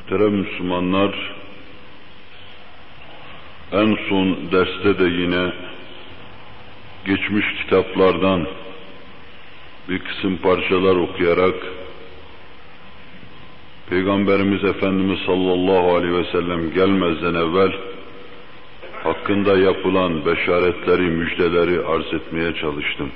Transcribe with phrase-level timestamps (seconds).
[0.00, 1.14] Muhterem Müslümanlar,
[3.72, 5.52] en son derste de yine
[7.06, 8.46] geçmiş kitaplardan
[9.88, 11.54] bir kısım parçalar okuyarak
[13.90, 17.72] Peygamberimiz Efendimiz sallallahu aleyhi ve sellem gelmezden evvel
[19.02, 23.10] hakkında yapılan beşaretleri, müjdeleri arz etmeye çalıştım.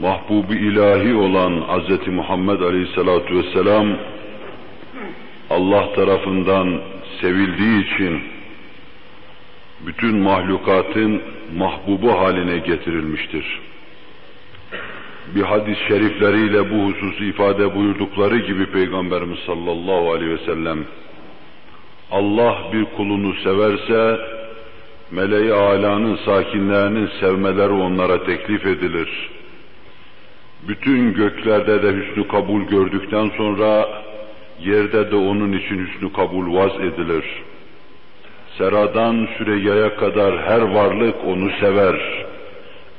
[0.00, 2.08] Mahbubi ilahi olan Hz.
[2.08, 3.96] Muhammed Aleyhisselatü Vesselam
[5.50, 6.80] Allah tarafından
[7.20, 8.22] sevildiği için
[9.86, 11.22] bütün mahlukatın
[11.56, 13.60] mahbubu haline getirilmiştir.
[15.34, 20.78] Bir hadis-i şerifleriyle bu hususu ifade buyurdukları gibi Peygamberimiz sallallahu aleyhi ve sellem
[22.10, 24.20] Allah bir kulunu severse
[25.10, 29.30] meleği alanın sakinlerinin sevmeleri onlara teklif edilir.
[30.68, 33.88] Bütün göklerde de hüsnü kabul gördükten sonra
[34.60, 37.24] yerde de onun için hüsnü kabul vaz edilir.
[38.58, 42.26] Seradan Süreyya'ya kadar her varlık onu sever.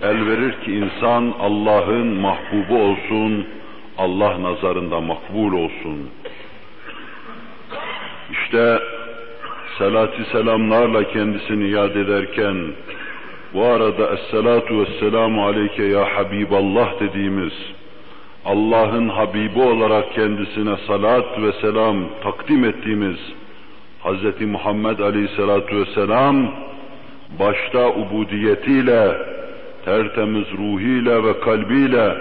[0.02, 3.48] El verir ki insan Allah'ın mahbubu olsun,
[3.98, 6.10] Allah nazarında makbul olsun.
[8.32, 8.80] İşte
[9.78, 12.58] salatü selamlarla kendisini yad ederken
[13.54, 17.54] bu arada Esselatu Vesselamu Aleyke Ya Habiballah dediğimiz
[18.46, 23.18] Allah'ın Habibi olarak kendisine salat ve selam takdim ettiğimiz
[24.04, 24.42] Hz.
[24.42, 26.52] Muhammed Aleyhisselatu Vesselam
[27.40, 29.18] başta ubudiyetiyle,
[29.86, 32.18] tertemiz ruhiyle ve kalbiyle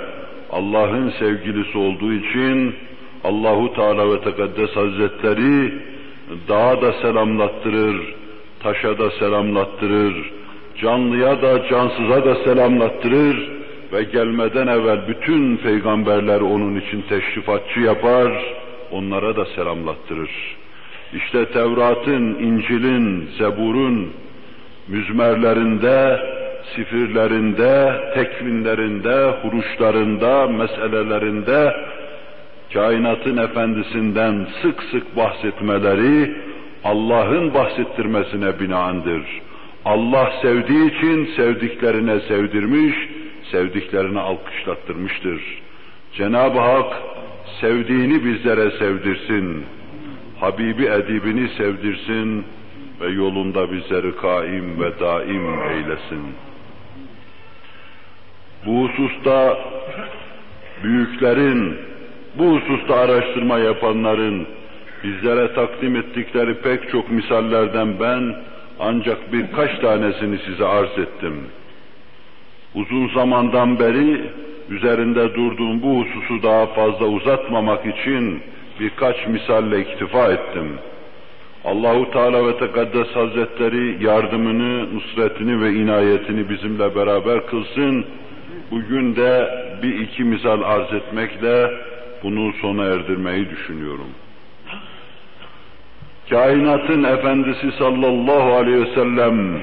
[0.53, 2.75] Allah'ın sevgilisi olduğu için
[3.25, 5.75] Allahu Teala ve Tekaddes Hazretleri
[6.48, 8.15] dağa da selamlattırır,
[8.62, 10.33] taşa da selamlattırır,
[10.81, 13.50] canlıya da cansıza da selamlattırır
[13.92, 18.33] ve gelmeden evvel bütün peygamberler onun için teşrifatçı yapar,
[18.91, 20.31] onlara da selamlattırır.
[21.14, 24.12] İşte Tevrat'ın, İncil'in, Zebur'un
[24.89, 26.21] müzmerlerinde,
[26.77, 31.75] sifirlerinde, tekvinlerinde, huruşlarında, meselelerinde
[32.75, 36.34] kainatın efendisinden sık sık bahsetmeleri
[36.84, 39.22] Allah'ın bahsettirmesine binaendir.
[39.85, 42.95] Allah sevdiği için sevdiklerine sevdirmiş,
[43.51, 45.43] sevdiklerine alkışlattırmıştır.
[46.13, 47.03] Cenab-ı Hak
[47.61, 49.65] sevdiğini bizlere sevdirsin,
[50.41, 52.45] Habibi edibini sevdirsin
[53.01, 56.23] ve yolunda bizleri kaim ve daim eylesin.
[58.67, 59.59] Bu hususta
[60.85, 61.79] büyüklerin,
[62.39, 64.47] bu hususta araştırma yapanların
[65.05, 68.37] bizlere takdim ettikleri pek çok misallerden ben
[68.81, 71.35] ancak birkaç tanesini size arz ettim.
[72.75, 74.21] Uzun zamandan beri
[74.71, 78.43] üzerinde durduğum bu hususu daha fazla uzatmamak için
[78.81, 80.79] birkaç misalle iktifa ettim.
[81.65, 88.05] Allahu Teala ve Tekaddes Hazretleri yardımını, nusretini ve inayetini bizimle beraber kılsın.
[88.71, 89.51] Bugün de
[89.83, 91.71] bir iki misal arz etmekle
[92.23, 94.09] bunu sona erdirmeyi düşünüyorum.
[96.31, 99.63] Kainatın efendisi sallallahu aleyhi ve sellem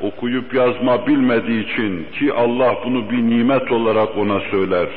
[0.00, 4.88] okuyup yazma bilmediği için ki Allah bunu bir nimet olarak ona söyler.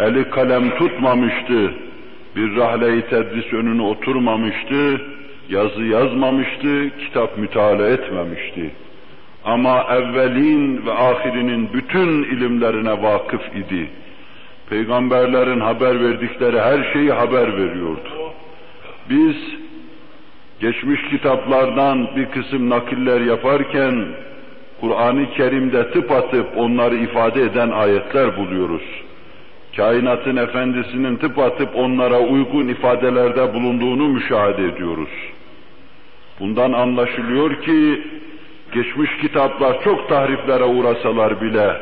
[0.00, 1.74] Eli kalem tutmamıştı,
[2.36, 5.00] bir rahle-i tedris önüne oturmamıştı,
[5.48, 8.70] yazı yazmamıştı, kitap müteala etmemişti.
[9.44, 13.88] Ama evvelin ve ahirinin bütün ilimlerine vakıf idi.
[14.70, 18.23] Peygamberlerin haber verdikleri her şeyi haber veriyordu.
[19.10, 19.36] Biz
[20.60, 24.06] geçmiş kitaplardan bir kısım nakiller yaparken
[24.80, 28.82] Kur'an-ı Kerim'de tıpatıp onları ifade eden ayetler buluyoruz.
[29.76, 35.08] Kainatın efendisinin tıpatıp onlara uygun ifadelerde bulunduğunu müşahede ediyoruz.
[36.40, 38.02] Bundan anlaşılıyor ki
[38.74, 41.76] geçmiş kitaplar çok tahriflere uğrasalar bile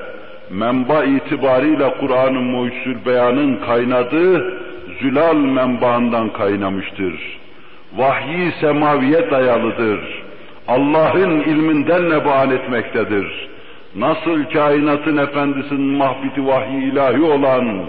[0.51, 4.59] menba itibariyle Kur'an-ı Mucizül Beyan'ın kaynadığı
[5.03, 7.39] zülal menbaından kaynamıştır.
[7.97, 10.23] Vahyi semaviye dayalıdır.
[10.69, 13.49] Allah'ın ilminden nebaal etmektedir.
[13.97, 17.85] Nasıl kainatın efendisinin mahbiti vahyi ilahi olan,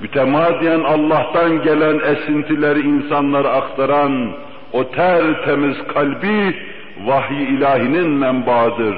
[0.00, 4.30] mütemadiyen Allah'tan gelen esintileri insanlara aktaran
[4.72, 6.56] o tertemiz kalbi
[7.06, 8.96] vahyi ilahinin menbaadır.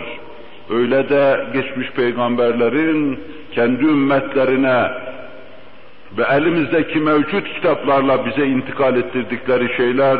[0.70, 3.20] Öyle de geçmiş peygamberlerin
[3.54, 4.90] kendi ümmetlerine
[6.18, 10.18] ve elimizdeki mevcut kitaplarla bize intikal ettirdikleri şeyler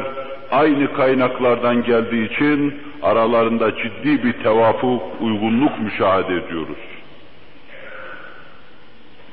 [0.50, 6.78] aynı kaynaklardan geldiği için aralarında ciddi bir tevafuk, uygunluk müşahede ediyoruz.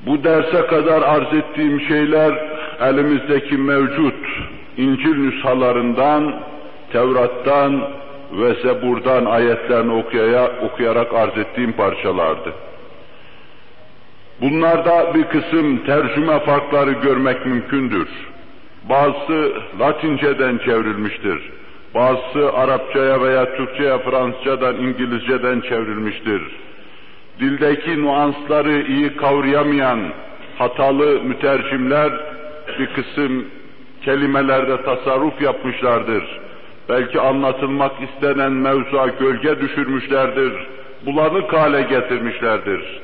[0.05, 2.33] Bu derse kadar arz ettiğim şeyler
[2.81, 4.25] elimizdeki mevcut
[4.77, 6.33] İncil nüshalarından,
[6.91, 7.81] Tevrat'tan
[8.31, 9.93] ve Zebur'dan ayetlerini
[10.61, 12.53] okuyarak arz ettiğim parçalardı.
[14.41, 18.07] Bunlarda bir kısım tercüme farkları görmek mümkündür.
[18.89, 21.51] Bazısı Latinceden çevrilmiştir.
[21.95, 26.41] Bazısı Arapçaya veya Türkçe'ye, Fransızcadan, İngilizceden çevrilmiştir.
[27.39, 29.99] Dildeki nuansları iyi kavrayamayan
[30.57, 32.11] hatalı mütercimler
[32.79, 33.45] bir kısım
[34.01, 36.23] kelimelerde tasarruf yapmışlardır.
[36.89, 40.53] Belki anlatılmak istenen mevzuya gölge düşürmüşlerdir.
[41.05, 43.01] Bulanık hale getirmişlerdir.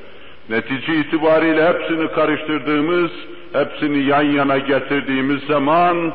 [0.50, 3.12] Netice itibariyle hepsini karıştırdığımız,
[3.53, 6.13] hepsini yan yana getirdiğimiz zaman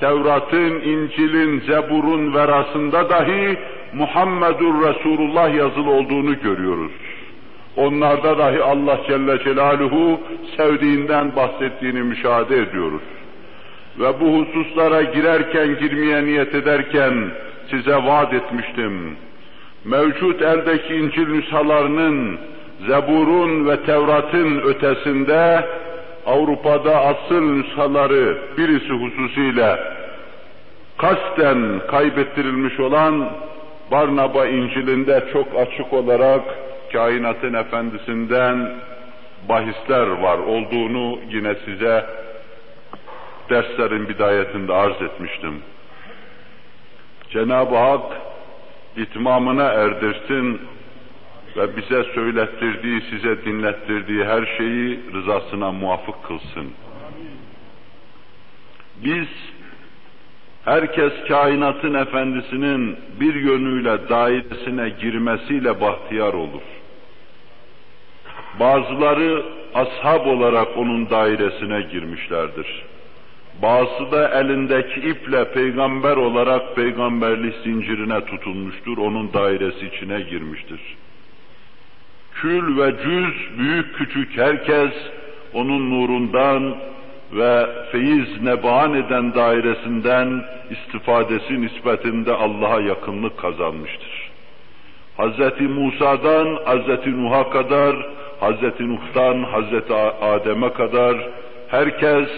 [0.00, 3.58] Tevrat'ın, İncil'in, Zebur'un verasında dahi
[3.92, 6.92] Muhammedur Resulullah yazılı olduğunu görüyoruz.
[7.76, 10.20] Onlarda dahi Allah Celle Celaluhu
[10.56, 13.02] sevdiğinden bahsettiğini müşahede ediyoruz.
[13.98, 17.14] Ve bu hususlara girerken, girmeye niyet ederken
[17.70, 19.16] size vaat etmiştim.
[19.84, 22.38] Mevcut eldeki İncil nüshalarının,
[22.80, 25.64] Zebur'un ve Tevrat'ın ötesinde
[26.26, 29.78] Avrupa'da asıl nüshaları birisi hususiyle
[30.98, 33.30] kasten kaybettirilmiş olan
[33.90, 36.42] Barnaba İncil'inde çok açık olarak
[36.92, 38.70] kainatın efendisinden
[39.48, 42.06] bahisler var olduğunu yine size
[43.50, 45.62] derslerin bidayetinde arz etmiştim.
[47.30, 48.12] Cenab-ı Hak
[48.96, 50.60] itmamına erdirsin
[51.56, 56.70] ve bize söylettirdiği, size dinlettirdiği her şeyi rızasına muvafık kılsın.
[59.04, 59.28] Biz,
[60.64, 66.62] herkes kainatın efendisinin bir yönüyle dairesine girmesiyle bahtiyar olur.
[68.60, 69.44] Bazıları
[69.74, 72.84] ashab olarak onun dairesine girmişlerdir.
[73.62, 80.80] Bazısı da elindeki iple peygamber olarak peygamberlik zincirine tutulmuştur, onun dairesi içine girmiştir.
[82.34, 84.92] Kül ve cüz, büyük küçük herkes
[85.52, 86.76] onun nurundan
[87.32, 94.30] ve feyiz neban eden dairesinden istifadesi nispetinde Allah'a yakınlık kazanmıştır.
[95.18, 95.60] Hz.
[95.60, 97.06] Musa'dan Hz.
[97.06, 97.96] Nuh'a kadar,
[98.40, 98.80] Hz.
[98.80, 99.90] Nuh'tan Hz.
[100.22, 101.16] Adem'e kadar
[101.68, 102.28] herkes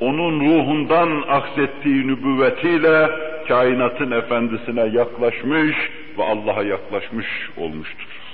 [0.00, 3.10] onun ruhundan aksettiği nübüvvetiyle
[3.48, 5.76] kainatın efendisine yaklaşmış
[6.18, 7.26] ve Allah'a yaklaşmış
[7.56, 8.27] olmuştur.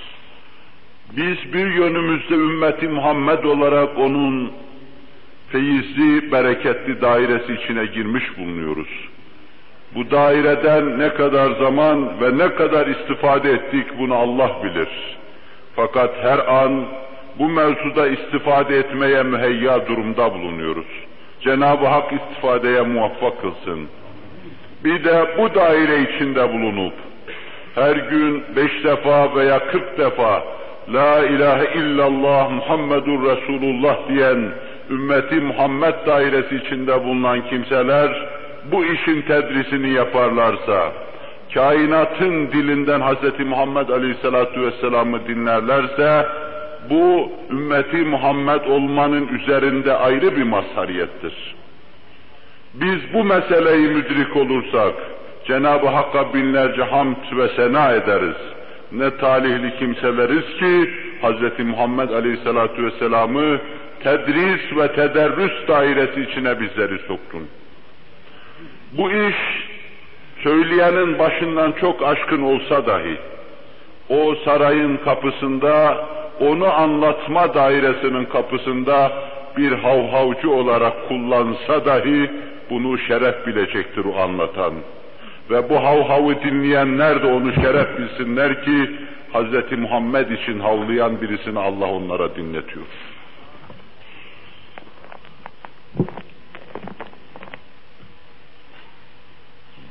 [1.11, 4.51] Biz bir yönümüzde ümmeti Muhammed olarak onun
[5.49, 9.09] feyizli, bereketli dairesi içine girmiş bulunuyoruz.
[9.95, 14.89] Bu daireden ne kadar zaman ve ne kadar istifade ettik bunu Allah bilir.
[15.75, 16.85] Fakat her an
[17.39, 20.87] bu mevzuda istifade etmeye müheyya durumda bulunuyoruz.
[21.41, 23.87] Cenab-ı Hak istifadeye muvaffak kılsın.
[24.83, 26.93] Bir de bu daire içinde bulunup
[27.75, 30.43] her gün beş defa veya kırk defa
[30.93, 34.51] La ilahe illallah Muhammedur Resulullah diyen
[34.89, 38.27] ümmeti Muhammed dairesi içinde bulunan kimseler
[38.71, 40.91] bu işin tedrisini yaparlarsa,
[41.53, 43.39] kainatın dilinden Hz.
[43.39, 46.27] Muhammed Aleyhisselatü Vesselam'ı dinlerlerse,
[46.89, 51.55] bu ümmeti Muhammed olmanın üzerinde ayrı bir mazhariyettir.
[52.73, 54.93] Biz bu meseleyi müdrik olursak,
[55.47, 58.54] Cenab-ı Hakk'a binlerce hamd ve sena ederiz.
[58.97, 61.65] Ne talihli kimseleriz ki Hz.
[61.65, 63.59] Muhammed Aleyhisselatü Vesselam'ı
[64.03, 67.47] tedris ve tederrüs dairesi içine bizleri soktun.
[68.97, 69.35] Bu iş
[70.43, 73.17] söyleyenin başından çok aşkın olsa dahi
[74.09, 76.05] o sarayın kapısında
[76.39, 79.11] onu anlatma dairesinin kapısında
[79.57, 82.31] bir havhavcı olarak kullansa dahi
[82.69, 84.73] bunu şeref bilecektir o anlatan.
[85.49, 88.91] Ve bu havhavı dinleyenler de onu şeref bilsinler ki
[89.33, 89.77] Hz.
[89.77, 92.85] Muhammed için havlayan birisini Allah onlara dinletiyor.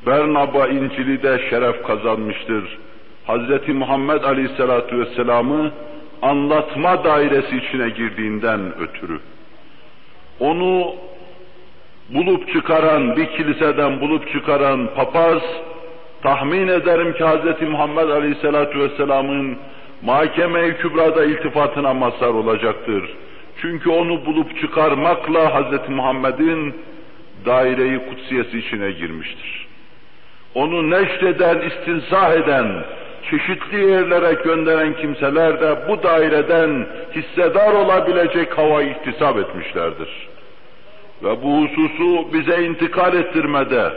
[0.05, 2.77] Bernaba İncil'i de şeref kazanmıştır.
[3.27, 3.67] Hz.
[3.67, 5.71] Muhammed Aleyhisselatü Vesselam'ı
[6.21, 9.19] anlatma dairesi içine girdiğinden ötürü.
[10.39, 10.95] Onu
[12.09, 15.41] bulup çıkaran, bir kiliseden bulup çıkaran papaz,
[16.23, 17.69] tahmin ederim ki Hz.
[17.69, 19.57] Muhammed Aleyhisselatü Vesselam'ın
[20.01, 23.09] mahkeme-i kübrada iltifatına mazhar olacaktır.
[23.61, 25.89] Çünkü onu bulup çıkarmakla Hz.
[25.89, 26.75] Muhammed'in
[27.45, 29.67] daireyi kutsiyesi içine girmiştir.
[30.55, 32.83] Onu neşreden, istinzah eden,
[33.29, 40.34] çeşitli yerlere gönderen kimseler de bu daireden hissedar olabilecek havayı iktisap etmişlerdir.
[41.23, 43.91] Ve bu hususu bize intikal ettirmede,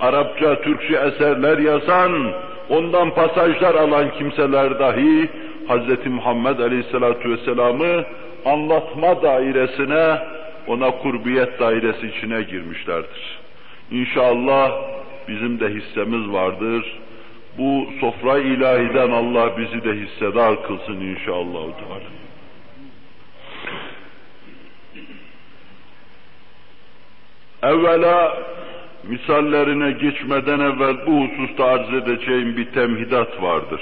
[0.00, 2.32] Arapça, Türkçe eserler yazan,
[2.68, 5.28] ondan pasajlar alan kimseler dahi
[5.68, 6.06] Hz.
[6.06, 8.04] Muhammed Aleyhisselatü Vesselam'ı
[8.44, 10.18] anlatma dairesine,
[10.66, 13.38] ona kurbiyet dairesi içine girmişlerdir.
[13.90, 14.72] İnşallah
[15.28, 16.98] bizim de hissemiz vardır.
[17.58, 21.60] Bu sofra ilahiden Allah bizi de hissedar kılsın inşallah.
[27.62, 28.38] Evvela
[29.02, 33.80] misallerine geçmeden evvel bu hususta arz edeceğim bir temhidat vardır.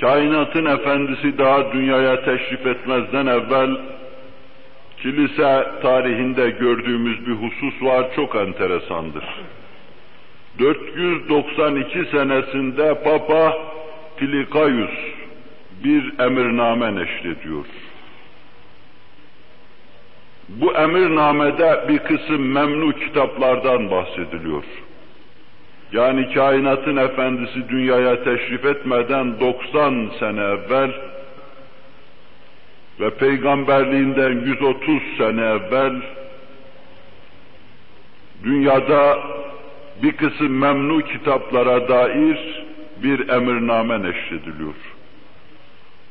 [0.00, 3.76] Kainatın efendisi daha dünyaya teşrif etmezden evvel
[5.02, 9.24] kilise tarihinde gördüğümüz bir husus var, çok enteresandır.
[10.58, 13.58] 492 senesinde Papa
[14.16, 14.90] Tilikayus
[15.84, 17.64] bir emirname neşrediyor.
[20.50, 24.64] Bu emirnamede bir kısım memnu kitaplardan bahsediliyor.
[25.92, 30.90] Yani kainatın efendisi dünyaya teşrif etmeden 90 sene evvel
[33.00, 35.92] ve peygamberliğinden 130 sene evvel
[38.44, 39.18] dünyada
[40.02, 42.64] bir kısım memnu kitaplara dair
[43.02, 44.74] bir emirname neşrediliyor.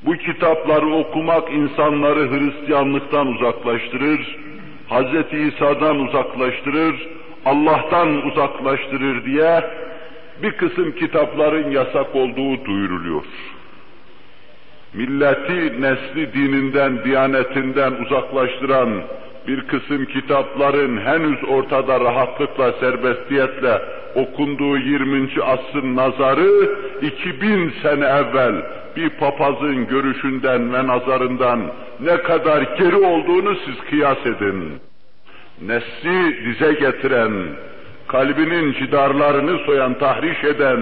[0.05, 4.37] Bu kitapları okumak insanları Hristiyanlıktan uzaklaştırır,
[4.89, 5.33] Hz.
[5.33, 7.07] İsa'dan uzaklaştırır,
[7.45, 9.63] Allah'tan uzaklaştırır diye
[10.43, 13.23] bir kısım kitapların yasak olduğu duyuruluyor.
[14.93, 19.01] Milleti nesli dininden, diyanetinden uzaklaştıran
[19.49, 23.81] bir kısım kitapların henüz ortada rahatlıkla, serbestiyetle
[24.15, 25.29] okunduğu 20.
[25.43, 26.69] asrın nazarı
[27.01, 28.55] 2000 sene evvel
[28.95, 31.59] bir papazın görüşünden ve nazarından
[31.99, 34.73] ne kadar geri olduğunu siz kıyas edin.
[35.61, 37.33] Nesli dize getiren,
[38.07, 40.79] kalbinin cidarlarını soyan, tahriş eden,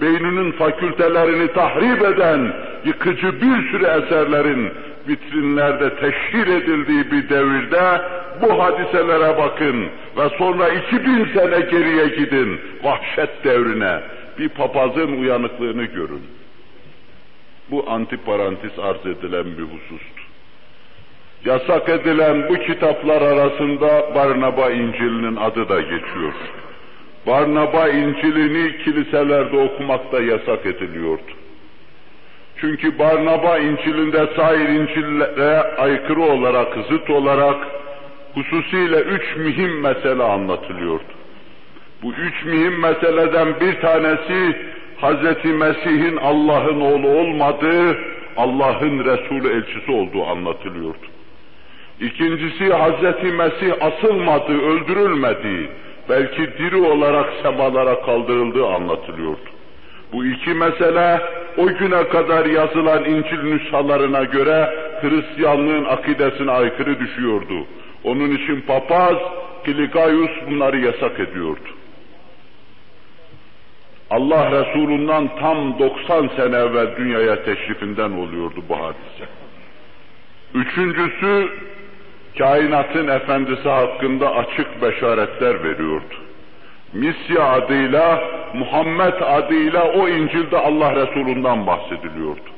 [0.00, 2.52] beyninin fakültelerini tahrip eden
[2.84, 4.72] yıkıcı bir sürü eserlerin
[5.08, 8.00] vitrinlerde teşhir edildiği bir devirde
[8.42, 9.86] bu hadiselere bakın
[10.16, 14.00] ve sonra 2000 sene geriye gidin vahşet devrine
[14.38, 16.22] bir papazın uyanıklığını görün.
[17.70, 20.22] Bu antiparantis arz edilen bir husustu.
[21.44, 26.32] Yasak edilen bu kitaplar arasında Barnaba İncil'inin adı da geçiyor.
[27.26, 31.22] Barnaba İncil'ini kiliselerde okumakta yasak ediliyordu.
[32.66, 37.56] Çünkü Barnaba İncil'inde sair İncil'lere aykırı olarak, zıt olarak
[38.34, 41.04] hususiyle üç mühim mesele anlatılıyordu.
[42.02, 44.56] Bu üç mühim meseleden bir tanesi
[45.02, 45.44] Hz.
[45.44, 47.98] Mesih'in Allah'ın oğlu olmadığı,
[48.36, 51.06] Allah'ın Resulü elçisi olduğu anlatılıyordu.
[52.00, 53.22] İkincisi Hz.
[53.22, 55.70] Mesih asılmadı, öldürülmedi,
[56.08, 59.55] belki diri olarak semalara kaldırıldığı anlatılıyordu.
[60.12, 61.20] Bu iki mesele
[61.56, 67.66] o güne kadar yazılan İncil nüshalarına göre Hristiyanlığın akidesine aykırı düşüyordu.
[68.04, 69.16] Onun için papaz
[69.64, 71.68] Kilikayus bunları yasak ediyordu.
[74.10, 79.26] Allah Resulü'nden tam 90 sene evvel dünyaya teşrifinden oluyordu bu hadise.
[80.54, 81.48] Üçüncüsü,
[82.38, 86.25] kainatın efendisi hakkında açık beşaretler veriyordu.
[86.96, 88.24] Misya adıyla,
[88.54, 92.50] Muhammed adıyla o İncil'de Allah Resulü'nden bahsediliyordu.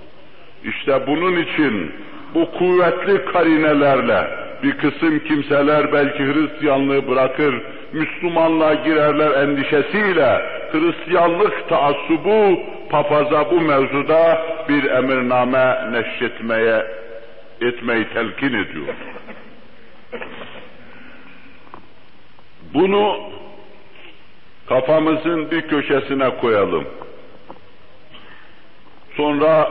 [0.64, 1.92] İşte bunun için
[2.35, 4.28] bu kuvvetli karinelerle
[4.62, 10.40] bir kısım kimseler belki Hristiyanlığı bırakır, Müslümanlığa girerler endişesiyle
[10.73, 16.87] Hristiyanlık taassubu papaza bu mevzuda bir emirname neşretmeye
[17.61, 18.95] etmeyi telkin ediyor.
[22.75, 23.16] Bunu
[24.69, 26.85] kafamızın bir köşesine koyalım.
[29.17, 29.71] Sonra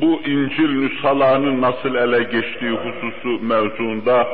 [0.00, 4.26] bu İncil nüshalarının nasıl ele geçtiği hususu mevzuunda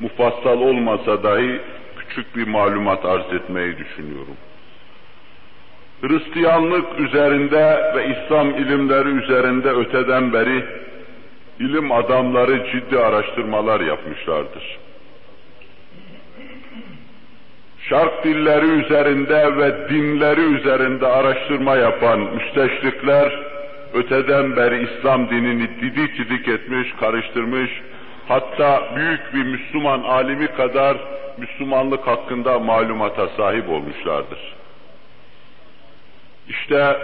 [0.00, 1.60] mufassal olmasa dahi
[1.98, 4.36] küçük bir malumat arz etmeyi düşünüyorum.
[6.02, 10.64] Hristiyanlık üzerinde ve İslam ilimleri üzerinde öteden beri
[11.58, 14.78] ilim adamları ciddi araştırmalar yapmışlardır.
[17.90, 23.42] Şark dilleri üzerinde ve dinleri üzerinde araştırma yapan müsteşrikler
[23.94, 27.70] öteden beri İslam dinini didik didik etmiş, karıştırmış,
[28.28, 30.96] hatta büyük bir Müslüman alimi kadar
[31.38, 34.54] Müslümanlık hakkında malumata sahip olmuşlardır.
[36.48, 36.96] İşte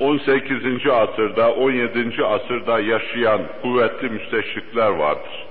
[0.00, 0.56] 18.
[0.92, 2.24] asırda, 17.
[2.24, 5.49] asırda yaşayan kuvvetli müsteşrikler vardır.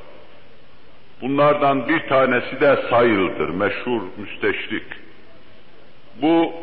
[1.22, 4.84] Bunlardan bir tanesi de Sayıl'dır, meşhur müsteşrik.
[6.22, 6.54] Bu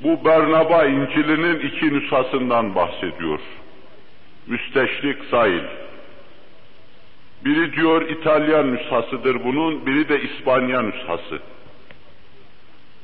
[0.00, 3.40] bu Bernaba İncil'inin iki nüshasından bahsediyor.
[4.46, 5.64] Müsteşrik Sayıl.
[7.44, 11.38] Biri diyor İtalyan nüshasıdır bunun, biri de İspanya nüshası.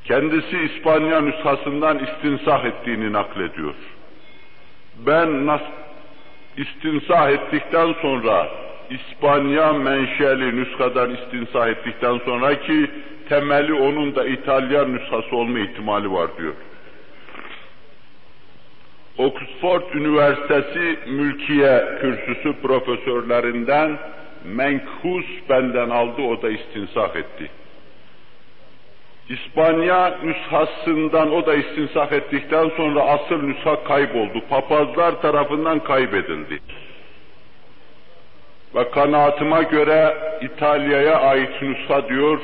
[0.04, 3.74] Kendisi İspanya nüshasından istinsah ettiğini naklediyor.
[5.06, 5.62] Ben nas
[6.56, 12.90] istinsah ettikten sonra İspanya menşeli nüskadan istinsah ettikten sonra ki
[13.28, 16.54] temeli onun da İtalyan nüshası olma ihtimali var diyor.
[19.18, 23.98] Oxford Üniversitesi Mülkiye Kürsüsü profesörlerinden
[24.44, 27.50] menkhus benden aldı, o da istinsah etti.
[29.28, 34.40] İspanya nüshasından o da istinsah ettikten sonra asıl nüsha kayboldu.
[34.50, 36.60] Papazlar tarafından kaybedildi.
[38.74, 42.40] Ve kanaatıma göre İtalya'ya ait nüsha diyor,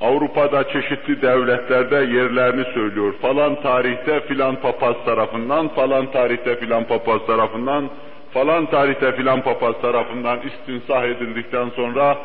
[0.00, 3.14] Avrupa'da çeşitli devletlerde yerlerini söylüyor.
[3.22, 7.90] Falan tarihte filan papaz tarafından, falan tarihte filan papaz tarafından,
[8.30, 12.18] falan tarihte filan papaz tarafından istinsah edildikten sonra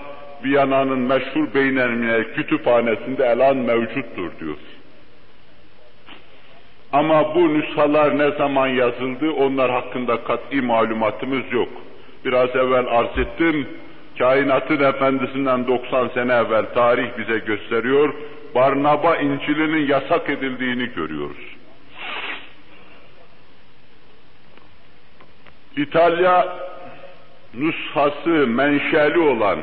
[0.43, 4.57] Viyana'nın meşhur Beynermiye kütüphanesinde elan mevcuttur diyor.
[6.91, 11.69] Ama bu nüshalar ne zaman yazıldı onlar hakkında kat'i malumatımız yok.
[12.27, 13.67] Biraz evvel arz ettim,
[14.19, 18.13] kainatın efendisinden 90 sene evvel tarih bize gösteriyor,
[18.55, 21.55] Barnaba İncil'inin yasak edildiğini görüyoruz.
[25.77, 26.57] İtalya
[27.53, 29.59] nüshası menşeli olan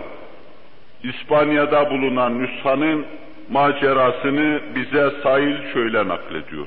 [1.02, 3.06] İspanya'da bulunan nüshanın
[3.50, 6.66] macerasını bize Sail şöyle naklediyor.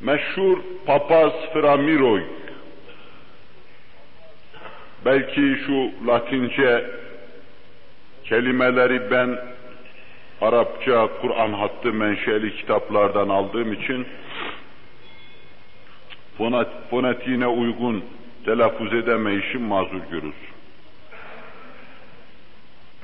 [0.00, 2.22] Meşhur papaz Framiroy,
[5.04, 6.90] belki şu Latince
[8.24, 9.38] kelimeleri ben
[10.40, 14.06] Arapça, Kur'an hattı menşeli kitaplardan aldığım için
[16.90, 18.04] fonetiğine uygun
[18.44, 20.34] telaffuz edemeyişim mazur görür.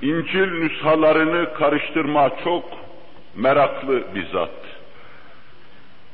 [0.02, 2.64] İncil nüshalarını karıştırma çok
[3.34, 4.75] meraklı bir zat.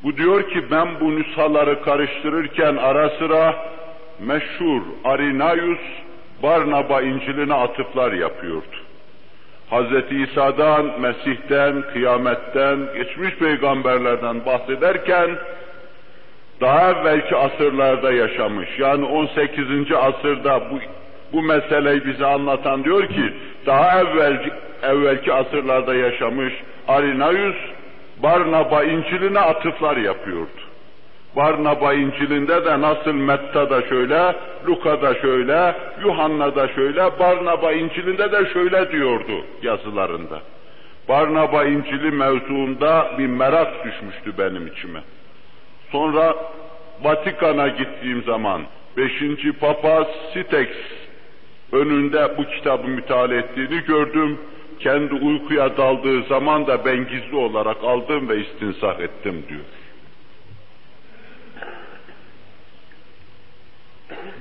[0.05, 3.55] Bu diyor ki ben bu nüshaları karıştırırken ara sıra
[4.21, 5.81] meşhur Arinaius
[6.43, 8.77] Barnaba İncil'ine atıflar yapıyordu.
[9.71, 10.13] Hz.
[10.13, 15.31] İsa'dan, Mesih'ten, kıyametten, geçmiş peygamberlerden bahsederken
[16.61, 18.69] daha evvelki asırlarda yaşamış.
[18.79, 19.67] Yani 18.
[19.93, 20.79] asırda bu
[21.33, 23.35] bu meseleyi bize anlatan diyor ki
[23.67, 24.51] daha evvelki,
[24.83, 26.55] evvelki asırlarda yaşamış
[26.89, 27.57] Arinaius
[28.23, 30.61] Barnaba İncil'ine atıflar yapıyordu.
[31.37, 39.45] Barnaba İncil'inde de nasıl Metta'da şöyle, Luka'da şöyle, Yuhanna'da şöyle, Barnaba İncil'inde de şöyle diyordu
[39.63, 40.41] yazılarında.
[41.09, 45.01] Barnaba İncil'i mevzuunda bir merak düşmüştü benim içime.
[45.93, 46.37] Sonra
[47.03, 48.63] Vatikan'a gittiğim zaman
[48.97, 49.13] 5.
[49.61, 50.69] Papa Sitex
[51.73, 54.39] önünde bu kitabı müteala ettiğini gördüm.
[54.83, 59.65] Kendi uykuya daldığı zaman da ben gizli olarak aldım ve istinsah ettim diyor.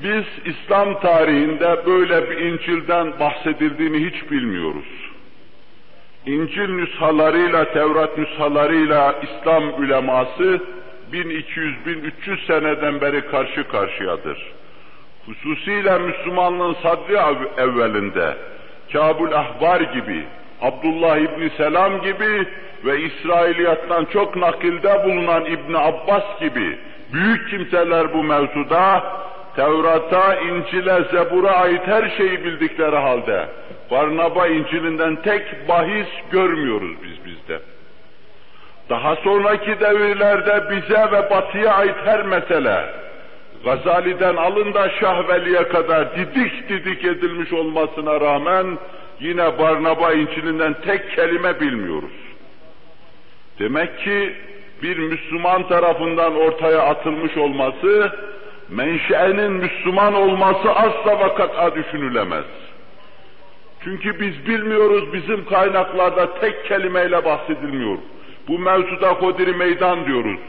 [0.03, 5.11] Biz İslam tarihinde böyle bir İncil'den bahsedildiğini hiç bilmiyoruz.
[6.25, 10.59] İncil nüshalarıyla, Tevrat nüshalarıyla İslam üleması
[11.13, 14.53] 1200-1300 seneden beri karşı karşıyadır.
[15.25, 17.13] Hususiyle Müslümanlığın sadri
[17.57, 18.37] evvelinde
[18.93, 20.25] Kabul Ahbar gibi,
[20.61, 22.47] Abdullah İbni Selam gibi
[22.85, 26.79] ve İsrailiyattan çok nakilde bulunan İbni Abbas gibi
[27.13, 29.03] büyük kimseler bu mevzuda
[29.55, 33.47] Tevrat'a, İncil'e, Zebur'a ait her şeyi bildikleri halde
[33.91, 37.59] Barnaba İncil'inden tek bahis görmüyoruz biz bizde.
[38.89, 42.85] Daha sonraki devirlerde bize ve batıya ait her mesele,
[43.65, 48.77] Gazali'den alın da Şahveli'ye kadar didik didik edilmiş olmasına rağmen
[49.19, 52.11] yine Barnaba İncil'inden tek kelime bilmiyoruz.
[53.59, 54.33] Demek ki
[54.83, 58.11] bir Müslüman tarafından ortaya atılmış olması,
[58.69, 62.45] menşeinin Müslüman olması asla vakata düşünülemez.
[63.83, 67.97] Çünkü biz bilmiyoruz, bizim kaynaklarda tek kelimeyle bahsedilmiyor.
[68.47, 70.39] Bu mevzuda Hodri Meydan diyoruz.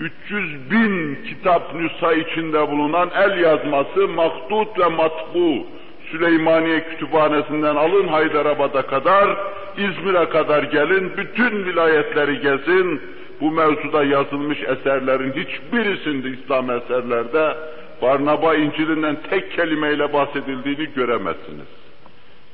[0.00, 5.66] 300 bin kitap nüsha içinde bulunan el yazması mahdut ve matbu
[6.10, 9.36] Süleymaniye Kütüphanesi'nden alın Haydarabad'a kadar,
[9.76, 13.00] İzmir'e kadar gelin, bütün vilayetleri gezin,
[13.40, 17.56] bu mevzuda yazılmış eserlerin hiçbirisinde İslam eserlerde
[18.02, 21.68] Barnaba İncil'inden tek kelimeyle bahsedildiğini göremezsiniz.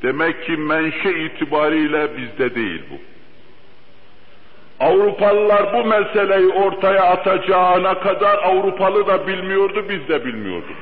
[0.03, 3.16] Demek ki menşe itibariyle bizde değil bu.
[4.81, 10.77] Avrupalılar bu meseleyi ortaya atacağına kadar Avrupalı da bilmiyordu, biz de bilmiyorduk.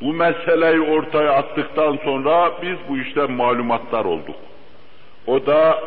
[0.00, 4.36] Bu meseleyi ortaya attıktan sonra biz bu işten malumatlar olduk.
[5.26, 5.78] O da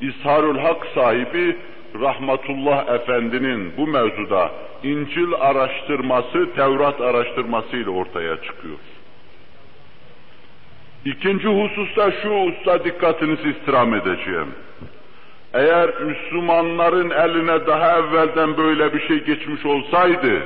[0.00, 1.56] İsharul Hak sahibi
[2.00, 4.50] Rahmetullah Efendi'nin bu mevzuda
[4.82, 8.78] İncil araştırması, Tevrat araştırması ile ortaya çıkıyor.
[11.04, 14.54] İkinci hususta şu usta dikkatinizi istirham edeceğim.
[15.54, 20.42] Eğer Müslümanların eline daha evvelden böyle bir şey geçmiş olsaydı,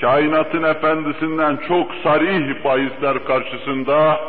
[0.00, 4.20] kainatın efendisinden çok sarih bahisler karşısında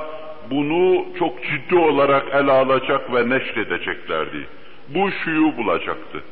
[0.51, 4.47] bunu çok ciddi olarak ele alacak ve neşredeceklerdi.
[4.88, 6.23] Bu şuyu bulacaktı.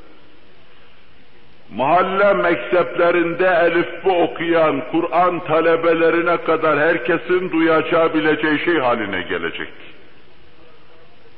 [1.75, 9.96] Mahalle mekteplerinde elifbi okuyan Kur'an talebelerine kadar herkesin duyacağı bileceği şey haline gelecekti.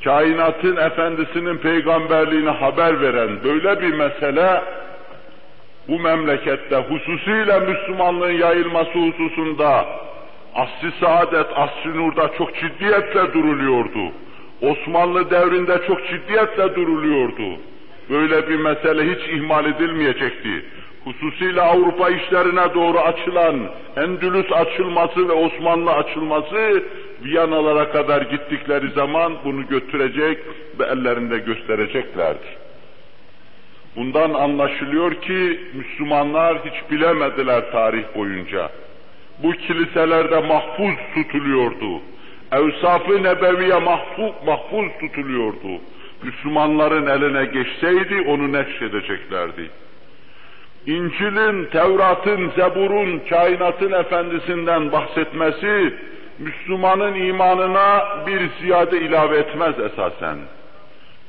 [0.03, 4.61] Kainatın efendisinin peygamberliğine haber veren böyle bir mesele
[5.87, 9.85] bu memlekette hususiyle Müslümanlığın yayılması hususunda
[10.55, 14.11] asr-ı saadet, asr-ı nurda çok ciddiyetle duruluyordu.
[14.61, 17.59] Osmanlı devrinde çok ciddiyetle duruluyordu.
[18.09, 20.65] Böyle bir mesele hiç ihmal edilmeyecekti.
[21.03, 23.55] Hususiyle Avrupa işlerine doğru açılan
[23.97, 26.83] Endülüs açılması ve Osmanlı açılması
[27.23, 30.37] Viyanalara kadar gittikleri zaman bunu götürecek
[30.79, 32.47] ve ellerinde göstereceklerdi.
[33.95, 38.69] Bundan anlaşılıyor ki Müslümanlar hiç bilemediler tarih boyunca.
[39.43, 42.01] Bu kiliselerde mahfuz tutuluyordu.
[42.51, 45.81] Evsaf-ı nebeviye mahfuz, mahfuz tutuluyordu.
[46.23, 49.69] Müslümanların eline geçseydi onu neşredeceklerdi.
[50.85, 55.93] İncil'in, Tevrat'ın, Zebur'un, kainatın efendisinden bahsetmesi,
[56.39, 60.37] Müslümanın imanına bir ziyade ilave etmez esasen.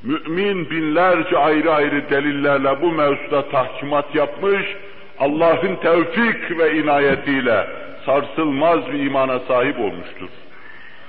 [0.03, 4.77] Mümin binlerce ayrı ayrı delillerle bu mevzuda tahkimat yapmış,
[5.19, 7.67] Allah'ın tevfik ve inayetiyle
[8.07, 10.29] sarsılmaz bir imana sahip olmuştur.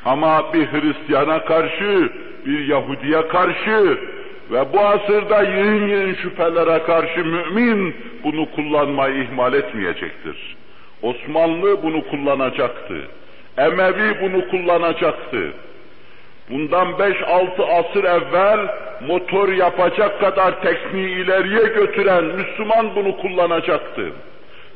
[0.06, 2.10] Ama bir Hristiyana karşı,
[2.46, 3.98] bir Yahudiye karşı
[4.52, 10.58] ve bu asırda yığın yığın şüphelere karşı mümin bunu kullanmayı ihmal etmeyecektir.
[11.02, 12.96] Osmanlı bunu kullanacaktı.
[13.58, 15.54] Emevi bunu kullanacaktı.
[16.50, 18.60] Bundan beş altı asır evvel
[19.08, 24.12] motor yapacak kadar tekniği ileriye götüren Müslüman bunu kullanacaktı.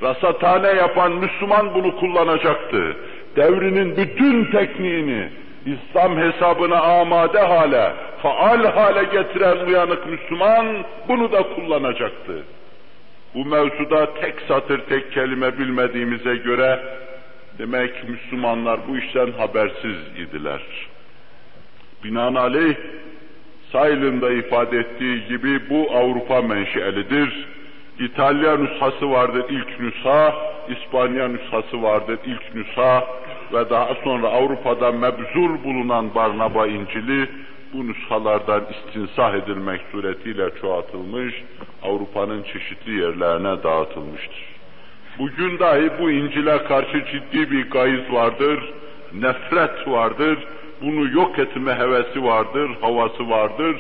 [0.02, 2.96] Rasathane yapan Müslüman bunu kullanacaktı.
[3.36, 5.30] Devrinin bütün tekniğini
[5.66, 10.66] İslam hesabına amade hale, faal hale getiren uyanık Müslüman
[11.08, 12.44] bunu da kullanacaktı.
[13.36, 16.80] Bu mevzuda tek satır tek kelime bilmediğimize göre
[17.58, 20.62] demek Müslümanlar bu işten habersiz idiler.
[22.04, 22.76] Binaenaleyh
[23.72, 27.48] Sayl'ın da ifade ettiği gibi bu Avrupa menşelidir.
[28.00, 30.36] İtalya nüshası vardır ilk nüsha,
[30.70, 33.08] İspanya nüshası vardır ilk nüsha
[33.54, 37.30] ve daha sonra Avrupa'da mebzul bulunan Barnaba İncil'i
[37.74, 41.44] bu nüshalardan istinsah edilmek suretiyle çoğaltılmış,
[41.84, 44.55] Avrupa'nın çeşitli yerlerine dağıtılmıştır.
[45.20, 48.74] Bugün dahi bu İncil'e karşı ciddi bir gayz vardır,
[49.14, 50.40] nefret vardır,
[50.82, 53.78] bunu yok etme hevesi vardır, havası vardır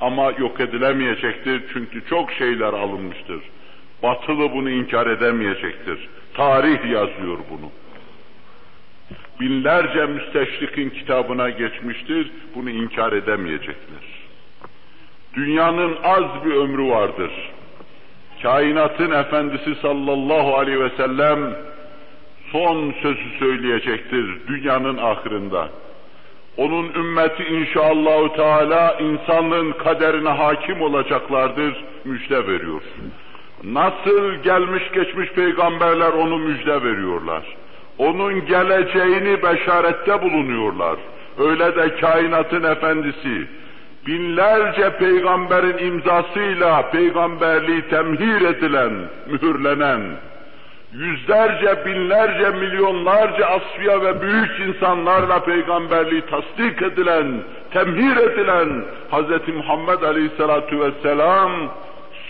[0.00, 3.40] ama yok edilemeyecektir çünkü çok şeyler alınmıştır.
[4.02, 6.08] Batılı bunu inkar edemeyecektir.
[6.34, 7.70] Tarih yazıyor bunu.
[9.40, 14.28] Binlerce müsteşrikin kitabına geçmiştir, bunu inkar edemeyecekler.
[15.34, 17.30] Dünyanın az bir ömrü vardır.
[18.42, 21.38] Kainatın efendisi sallallahu aleyhi ve sellem
[22.52, 25.68] son sözü söyleyecektir dünyanın ahırında.
[26.56, 32.82] Onun ümmeti inşallahü teala insanlığın kaderine hakim olacaklardır, müjde veriyor.
[33.64, 37.42] Nasıl gelmiş geçmiş peygamberler onu müjde veriyorlar.
[37.98, 40.96] Onun geleceğini beşarette bulunuyorlar.
[41.38, 43.46] Öyle de kainatın efendisi,
[44.08, 48.92] binlerce peygamberin imzasıyla peygamberliği temhir edilen,
[49.26, 50.00] mühürlenen,
[50.92, 57.26] yüzlerce, binlerce, milyonlarca asfiya ve büyük insanlarla peygamberliği tasdik edilen,
[57.72, 59.54] temhir edilen Hz.
[59.54, 61.52] Muhammed Aleyhisselatü Vesselam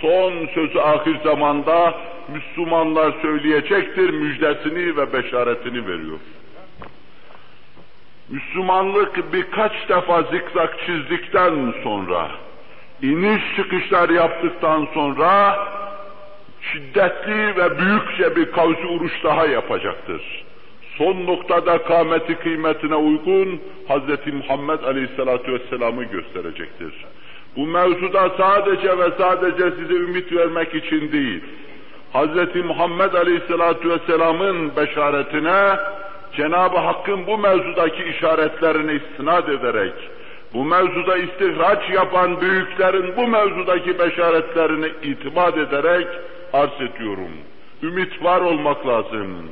[0.01, 1.95] son sözü ahir zamanda
[2.29, 6.19] Müslümanlar söyleyecektir müjdesini ve beşaretini veriyor.
[8.31, 12.31] Müslümanlık birkaç defa zikzak çizdikten sonra,
[13.03, 15.59] iniş çıkışlar yaptıktan sonra
[16.61, 20.45] şiddetli ve büyükçe bir kavzi uruş daha yapacaktır.
[20.99, 24.33] Son noktada kâmeti kıymetine uygun Hz.
[24.33, 27.07] Muhammed Aleyhisselatü Vesselam'ı gösterecektir.
[27.57, 31.45] Bu mevzuda sadece ve sadece size ümit vermek için değil,
[32.14, 32.64] Hz.
[32.64, 35.77] Muhammed Aleyhisselatü Vesselam'ın beşaretine
[36.37, 39.93] Cenab-ı Hakk'ın bu mevzudaki işaretlerini istinad ederek,
[40.55, 46.07] bu mevzuda istihraç yapan büyüklerin bu mevzudaki beşaretlerini itimat ederek
[46.53, 47.31] arz ediyorum.
[47.83, 49.51] Ümit var olmak lazım.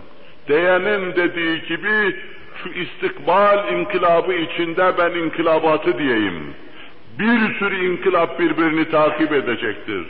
[0.49, 2.17] Değenin dediği gibi
[2.63, 6.55] şu istikbal inkılabı içinde ben inkılabatı diyeyim.
[7.19, 10.07] Bir sürü inkılap birbirini takip edecektir.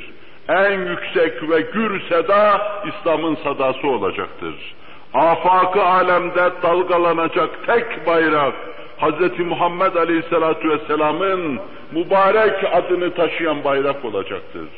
[0.48, 4.74] En yüksek ve gür seda İslam'ın sadası olacaktır.
[5.16, 8.54] Afakı alemde dalgalanacak tek bayrak
[9.00, 9.38] Hz.
[9.38, 11.60] Muhammed Aleyhisselatü Vesselam'ın
[11.92, 14.68] mübarek adını taşıyan bayrak olacaktır.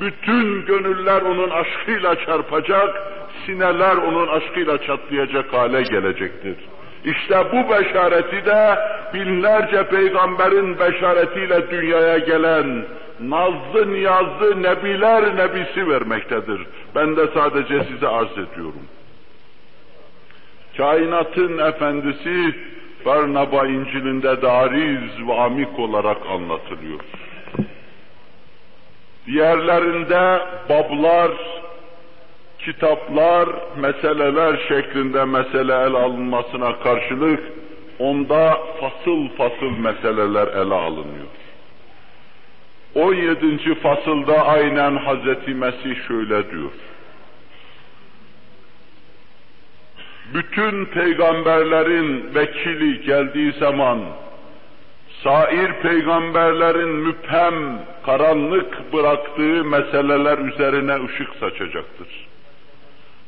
[0.00, 3.12] Bütün gönüller onun aşkıyla çarpacak,
[3.46, 6.56] sineler onun aşkıyla çatlayacak hale gelecektir.
[7.04, 8.78] İşte bu beşareti de
[9.14, 12.84] binlerce peygamberin beşaretiyle dünyaya gelen
[13.20, 16.66] nazlı niyazlı nebiler nebisi vermektedir.
[16.94, 18.82] Ben de sadece size arz ediyorum.
[20.76, 22.54] Kainatın efendisi
[23.06, 27.00] Barnaba İncil'inde dariz ve amik olarak anlatılıyor.
[29.26, 31.30] Diğerlerinde bablar,
[32.58, 37.40] kitaplar, meseleler şeklinde mesele el alınmasına karşılık
[37.98, 41.26] onda fasıl fasıl meseleler ele alınıyor.
[42.94, 43.74] 17.
[43.74, 46.70] fasılda aynen Hazreti Mesih şöyle diyor.
[50.34, 53.98] Bütün peygamberlerin vekili geldiği zaman
[55.24, 57.54] sair peygamberlerin müphem,
[58.06, 62.26] karanlık bıraktığı meseleler üzerine ışık saçacaktır.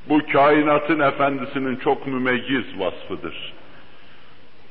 [0.08, 3.54] Bu kainatın efendisinin çok mümeyyiz vasfıdır.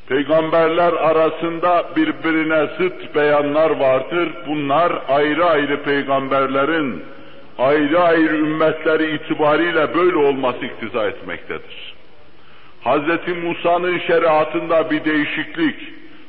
[0.09, 4.29] Peygamberler arasında birbirine zıt beyanlar vardır.
[4.47, 7.03] Bunlar ayrı ayrı peygamberlerin
[7.57, 11.95] ayrı ayrı ümmetleri itibariyle böyle olması iktiza etmektedir.
[12.85, 13.43] Hz.
[13.43, 15.75] Musa'nın şeriatında bir değişiklik,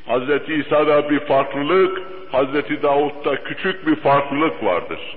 [0.09, 0.49] Hz.
[0.49, 2.83] İsa'da bir farklılık, Hz.
[2.83, 5.17] Davud'da küçük bir farklılık vardır.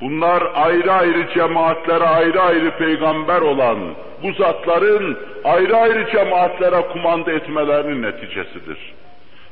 [0.00, 3.78] Bunlar ayrı ayrı cemaatlere ayrı ayrı peygamber olan
[4.22, 8.94] bu zatların ayrı ayrı cemaatlere kumanda etmelerinin neticesidir.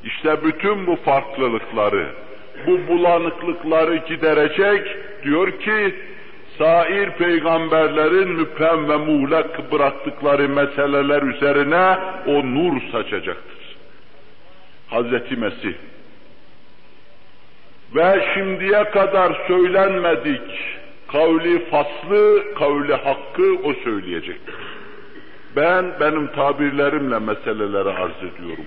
[0.05, 2.07] İşte bütün bu farklılıkları,
[2.67, 5.95] bu bulanıklıkları giderecek diyor ki
[6.61, 13.77] sair peygamberlerin müphem ve muğlak bıraktıkları meseleler üzerine o nur saçacaktır.
[14.89, 15.75] Hazreti Mesih.
[17.95, 20.43] Ve şimdiye kadar söylenmedik
[21.09, 24.55] kavli faslı, kavli hakkı o söyleyecektir.
[25.57, 28.67] Ben benim tabirlerimle meseleleri arz ediyorum.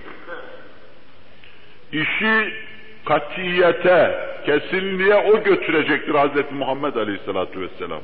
[1.92, 2.52] İşi
[3.04, 6.52] katiyete, kesinliğe o götürecektir Hz.
[6.52, 8.02] Muhammed Aleyhisselatü Vesselam.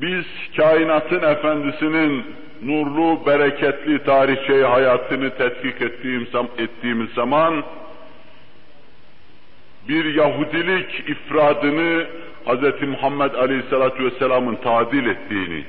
[0.00, 0.24] Biz
[0.56, 2.24] kainatın efendisinin
[2.62, 7.64] nurlu, bereketli tarihçeyi hayatını tetkik ettiğim, ettiğimiz zaman
[9.88, 12.06] bir Yahudilik ifradını
[12.46, 12.82] Hz.
[12.88, 15.64] Muhammed Aleyhisselatü Vesselam'ın tadil ettiğini,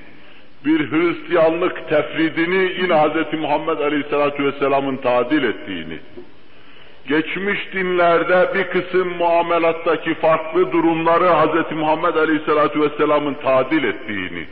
[0.66, 3.40] bir Hristiyanlık tefridini yine Hz.
[3.40, 6.00] Muhammed Aleyhisselatü Vesselam'ın tadil ettiğini,
[7.08, 11.72] geçmiş dinlerde bir kısım muamelattaki farklı durumları Hz.
[11.72, 14.46] Muhammed Aleyhisselatü Vesselam'ın tadil ettiğini,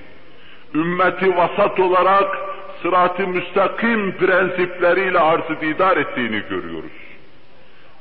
[0.75, 2.37] ümmeti vasat olarak
[2.81, 6.91] sırat-ı müstakim prensipleriyle arz didar ettiğini görüyoruz.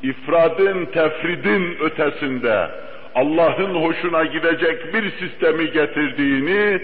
[0.02, 2.70] İfradın, tefridin ötesinde
[3.14, 6.80] Allah'ın hoşuna gidecek bir sistemi getirdiğini,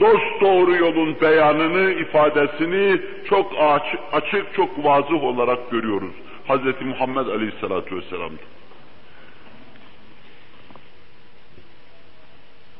[0.00, 3.52] dost doğru yolun beyanını, ifadesini çok
[4.12, 6.14] açık, çok vazıh olarak görüyoruz.
[6.48, 6.86] Hz.
[6.86, 8.42] Muhammed Aleyhisselatü Vesselam'da.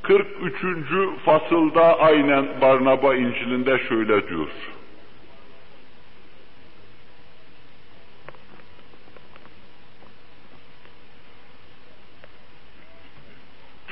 [0.03, 0.55] 43.
[1.25, 4.49] fasılda aynen Barnaba İncil'inde şöyle diyor.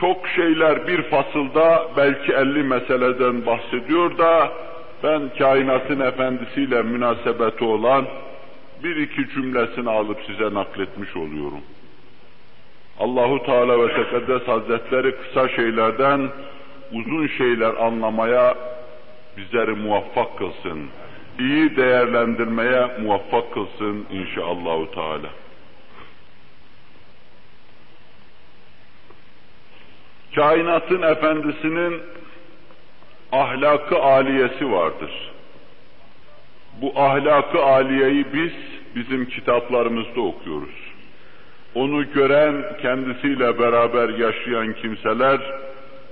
[0.03, 4.53] Çok şeyler bir fasılda belki elli meseleden bahsediyor da
[5.03, 8.05] ben kainatın efendisiyle münasebeti olan
[8.85, 11.61] bir iki cümlesini alıp size nakletmiş oluyorum.
[12.99, 16.29] Allahu Teala ve Tekaddes Hazretleri kısa şeylerden
[16.93, 18.55] uzun şeyler anlamaya
[19.37, 20.81] bizleri muvaffak kılsın.
[21.39, 25.29] İyi değerlendirmeye muvaffak kılsın inşallahü teala.
[30.35, 32.01] Kainatın efendisinin
[33.33, 35.33] ahlakı aliyesi vardır.
[36.83, 38.53] Bu ahlakı aliyeyi biz
[38.95, 40.93] bizim kitaplarımızda okuyoruz.
[41.75, 45.41] Onu gören, kendisiyle beraber yaşayan kimseler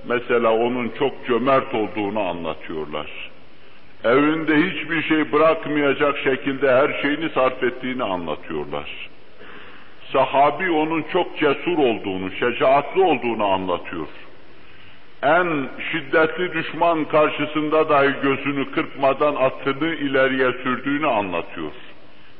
[0.07, 3.07] mesela onun çok cömert olduğunu anlatıyorlar.
[4.03, 9.09] Evinde hiçbir şey bırakmayacak şekilde her şeyini sarf ettiğini anlatıyorlar.
[10.13, 14.07] Sahabi onun çok cesur olduğunu, şecaatli olduğunu anlatıyor.
[15.23, 21.71] En şiddetli düşman karşısında dahi gözünü kırpmadan atını ileriye sürdüğünü anlatıyor.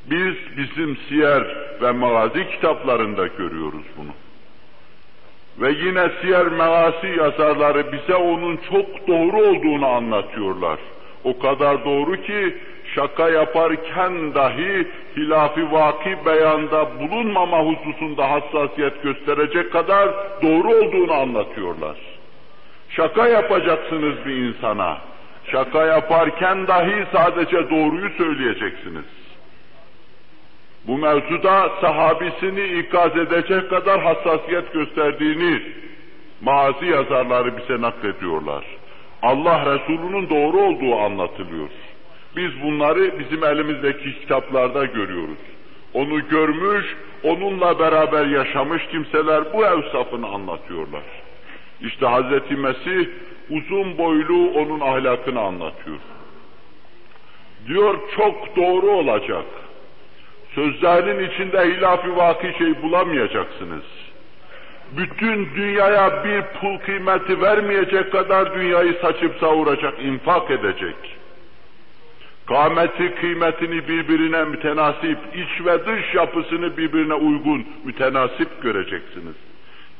[0.05, 1.43] Biz bizim siyer
[1.81, 4.11] ve magazi kitaplarında görüyoruz bunu.
[5.61, 10.79] Ve yine siyer megasi yazarları bize onun çok doğru olduğunu anlatıyorlar.
[11.23, 12.57] O kadar doğru ki
[12.95, 20.09] şaka yaparken dahi hilafi vaki beyanda bulunmama hususunda hassasiyet gösterecek kadar
[20.41, 21.97] doğru olduğunu anlatıyorlar.
[22.89, 24.97] Şaka yapacaksınız bir insana.
[25.51, 29.05] Şaka yaparken dahi sadece doğruyu söyleyeceksiniz.
[30.87, 35.61] Bu mevzuda sahabisini ikaz edecek kadar hassasiyet gösterdiğini
[36.41, 38.63] mazi yazarları bize naklediyorlar.
[39.21, 41.69] Allah Resulü'nün doğru olduğu anlatılıyor.
[42.35, 45.37] Biz bunları bizim elimizdeki kitaplarda görüyoruz.
[45.93, 51.03] Onu görmüş, onunla beraber yaşamış kimseler bu evsafını anlatıyorlar.
[51.81, 52.57] İşte Hz.
[52.57, 53.09] Mesih
[53.49, 55.97] uzun boylu onun ahlakını anlatıyor.
[57.67, 59.45] Diyor çok doğru olacak.
[60.55, 63.83] Sözlerinin içinde hilafi vaki şey bulamayacaksınız.
[64.97, 70.95] Bütün dünyaya bir pul kıymeti vermeyecek kadar dünyayı saçıp savuracak, infak edecek.
[72.47, 79.35] Kâmeti kıymetini birbirine mütenasip, iç ve dış yapısını birbirine uygun, mütenasip göreceksiniz.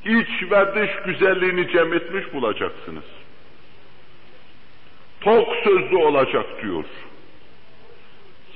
[0.06, 3.04] İç ve dış güzelliğini cem etmiş bulacaksınız.
[5.22, 6.86] Tok sözlü olacak diyor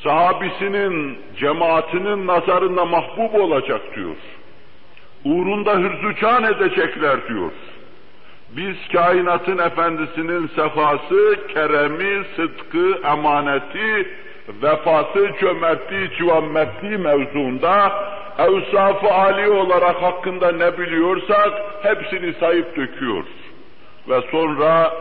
[0.05, 4.15] sahabisinin, cemaatinin nazarında mahbub olacak diyor.
[5.25, 7.51] Uğrunda hürzücan edecekler diyor.
[8.49, 14.07] Biz kainatın efendisinin sefası, keremi, sıdkı, emaneti,
[14.63, 17.91] vefası, cömertliği, civanmertliği mevzuunda
[18.39, 23.23] evsaf-ı âli olarak hakkında ne biliyorsak hepsini sayıp döküyor.
[24.09, 24.93] Ve sonra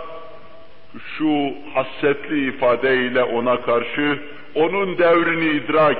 [1.19, 4.19] şu hassetli ifadeyle ona karşı
[4.55, 5.99] onun devrini idrak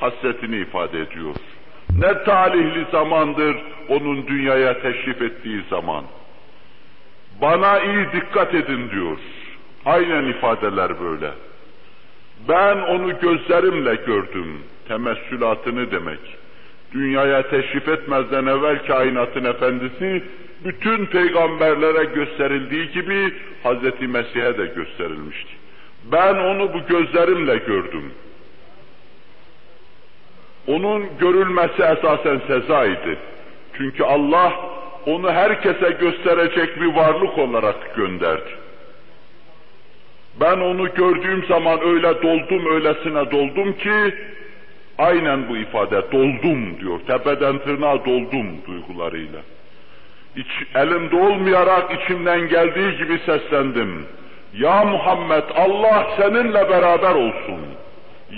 [0.00, 1.34] hasretini ifade ediyor.
[1.98, 3.56] Ne talihli zamandır
[3.88, 6.04] onun dünyaya teşrif ettiği zaman.
[7.42, 9.18] Bana iyi dikkat edin diyor.
[9.84, 11.30] Aynen ifadeler böyle.
[12.48, 14.58] Ben onu gözlerimle gördüm.
[14.88, 16.20] Temessülatını demek.
[16.92, 20.22] Dünyaya teşrif etmezden evvel kainatın efendisi
[20.64, 24.08] bütün peygamberlere gösterildiği gibi Hz.
[24.08, 25.50] Mesih'e de gösterilmişti.
[26.12, 28.12] Ben onu bu gözlerimle gördüm.
[30.66, 33.16] Onun görülmesi esasen sezaydı.
[33.76, 34.52] Çünkü Allah
[35.06, 38.50] onu herkese gösterecek bir varlık olarak gönderdi.
[40.40, 44.14] Ben onu gördüğüm zaman öyle doldum, öylesine doldum ki
[44.98, 47.00] aynen bu ifade doldum diyor.
[47.06, 49.40] Tepeden tırnağa doldum duygularıyla.
[50.36, 54.06] İç, elimde olmayarak içimden geldiği gibi seslendim.
[54.58, 57.60] Ya Muhammed Allah seninle beraber olsun.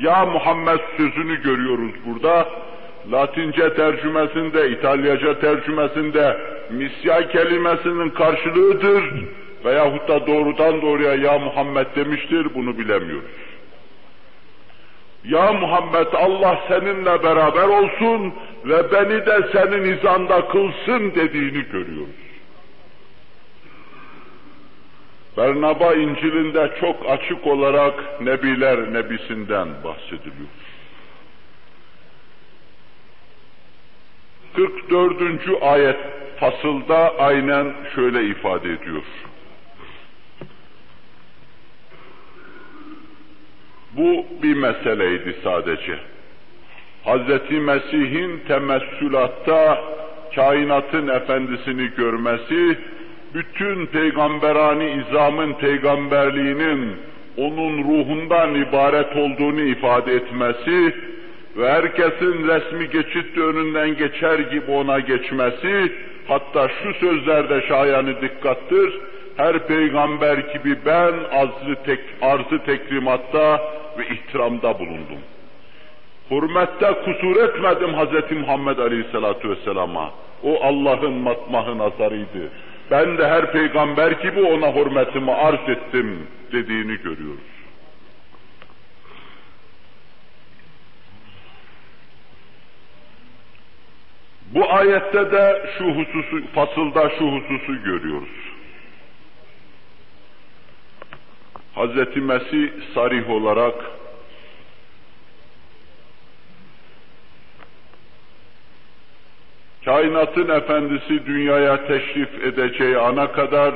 [0.03, 2.49] Ya Muhammed sözünü görüyoruz burada.
[3.13, 6.37] Latince tercümesinde, İtalyaca tercümesinde
[6.71, 9.05] misya kelimesinin karşılığıdır
[9.65, 13.31] veyahut da doğrudan doğruya ya Muhammed demiştir bunu bilemiyoruz.
[15.25, 18.33] Ya Muhammed Allah seninle beraber olsun
[18.65, 22.26] ve beni de senin izanda kılsın dediğini görüyoruz.
[25.37, 30.49] Bernaba İncil'inde çok açık olarak Nebiler Nebisinden bahsediliyor.
[34.57, 35.63] 44.
[35.63, 35.97] ayet
[36.37, 39.03] fasılda aynen şöyle ifade ediyor.
[43.93, 45.99] Bu bir meseleydi sadece.
[47.05, 47.51] Hz.
[47.51, 49.85] Mesih'in temessülatta
[50.35, 52.79] kainatın efendisini görmesi
[53.35, 56.97] bütün peygamberani izamın peygamberliğinin
[57.37, 60.95] onun ruhundan ibaret olduğunu ifade etmesi
[61.57, 65.93] ve herkesin resmi geçit önünden geçer gibi ona geçmesi,
[66.29, 69.01] hatta şu sözlerde şayanı dikkattır,
[69.37, 73.61] her peygamber gibi ben arzı, tek, arzı tekrimatta
[73.99, 75.19] ve ihtiramda bulundum.
[76.31, 78.33] Hürmette kusur etmedim Hz.
[78.41, 80.11] Muhammed Aleyhisselatü Vesselam'a.
[80.43, 82.51] O Allah'ın matmahı nazarıydı.
[82.91, 87.57] Ben de her peygamber gibi ona hürmetimi arz ettim dediğini görüyoruz.
[94.55, 98.29] Bu ayette de şu hususu, fasılda şu hususu görüyoruz.
[101.77, 102.17] Hz.
[102.17, 103.75] Mesih sarih olarak
[109.87, 113.75] kainatın efendisi dünyaya teşrif edeceği ana kadar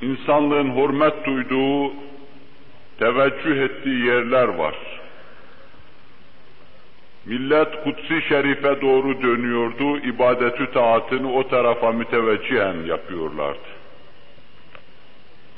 [0.00, 1.92] insanlığın hürmet duyduğu,
[2.98, 4.74] teveccüh ettiği yerler var.
[7.26, 13.68] Millet Kutsi Şerif'e doğru dönüyordu, ibadetü taatını o tarafa müteveccihen yapıyorlardı.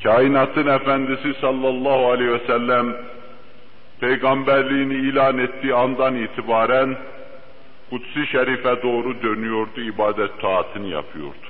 [0.02, 2.96] Kainatın Efendisi sallallahu aleyhi ve sellem
[4.00, 6.96] peygamberliğini ilan ettiği andan itibaren
[7.94, 11.46] Kutsi Şerif'e doğru dönüyordu, ibadet taatını yapıyordu.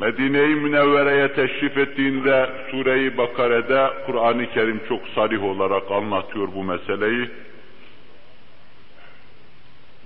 [0.00, 7.30] Medine-i Münevvere'ye teşrif ettiğinde Sure-i Bakare'de Kur'an-ı Kerim çok sarih olarak anlatıyor bu meseleyi.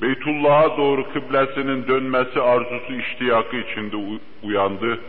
[0.03, 3.97] Beytullah'a doğru kıblesinin dönmesi arzusu iştiyakı içinde
[4.43, 5.01] uyandı.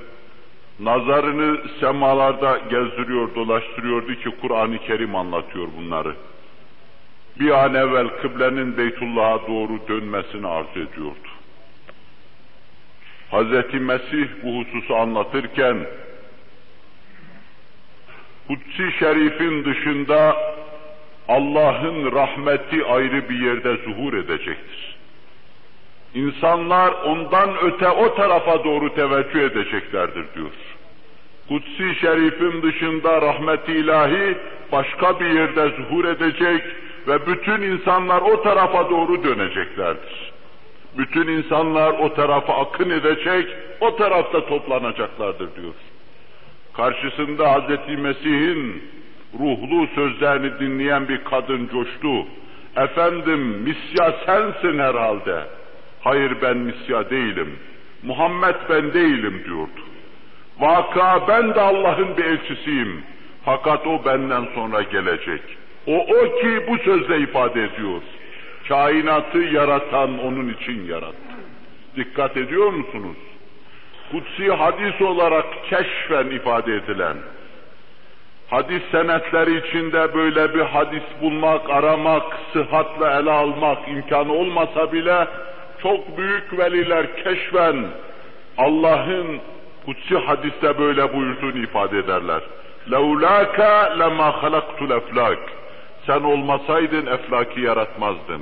[0.79, 6.15] Nazarını semalarda gezdiriyor, dolaştırıyordu ki Kur'an-ı Kerim anlatıyor bunları.
[7.39, 11.27] Bir an evvel kıblenin Beytullah'a doğru dönmesini arzu ediyordu.
[13.31, 13.73] Hz.
[13.73, 15.77] Mesih bu hususu anlatırken
[18.47, 20.37] Kutsi Şerif'in dışında
[21.27, 24.97] Allah'ın rahmeti ayrı bir yerde zuhur edecektir.
[26.13, 30.51] İnsanlar ondan öte o tarafa doğru teveccüh edeceklerdir diyor.
[31.47, 34.37] Kutsi Şerif'in dışında rahmeti ilahi
[34.71, 36.63] başka bir yerde zuhur edecek
[37.07, 40.31] ve bütün insanlar o tarafa doğru döneceklerdir.
[40.97, 43.47] Bütün insanlar o tarafa akın edecek,
[43.79, 45.73] o tarafta toplanacaklardır diyor.
[46.73, 47.99] Karşısında Hz.
[47.99, 48.83] Mesih'in
[49.39, 52.25] ruhlu sözlerini dinleyen bir kadın coştu.
[52.77, 55.43] Efendim misya sensin herhalde.
[56.01, 57.59] Hayır ben misya değilim.
[58.03, 59.81] Muhammed ben değilim diyordu.
[60.59, 63.03] Vaka ben de Allah'ın bir elçisiyim.
[63.45, 65.41] Fakat o benden sonra gelecek.
[65.86, 68.00] O o ki bu sözle ifade ediyor.
[68.68, 71.36] Kainatı yaratan onun için yarattı.
[71.96, 73.16] Dikkat ediyor musunuz?
[74.10, 77.16] Kutsi hadis olarak keşfen ifade edilen,
[78.50, 82.22] hadis senetleri içinde böyle bir hadis bulmak, aramak,
[82.52, 85.26] sıhhatle ele almak imkanı olmasa bile
[85.82, 87.86] çok büyük veliler keşfen
[88.58, 89.40] Allah'ın
[89.86, 92.42] kutsi hadiste böyle buyurduğunu ifade ederler.
[92.90, 93.58] لَوْلَاكَ
[94.00, 95.38] لَمَا خَلَقْتُ الْاَفْلَاكِ
[96.05, 98.41] sen olmasaydın eflaki yaratmazdın.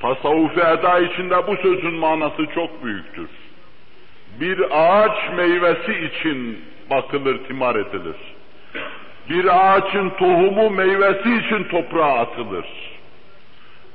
[0.00, 3.28] Tasavvufi eda içinde bu sözün manası çok büyüktür.
[4.40, 8.16] Bir ağaç meyvesi için bakılır, timar edilir.
[9.28, 12.66] Bir ağaçın tohumu meyvesi için toprağa atılır.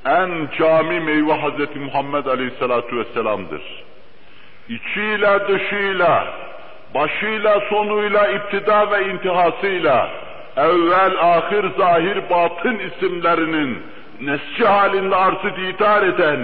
[0.04, 1.76] En cami meyve Hz.
[1.76, 3.62] Muhammed Aleyhisselatü Vesselam'dır.
[4.68, 6.34] İçiyle dışıyla,
[6.94, 10.10] başıyla sonuyla, iptida ve intihasıyla,
[10.58, 13.78] evvel, ahir, zahir, batın isimlerinin
[14.20, 16.40] nesçi halinde arzı didar eden,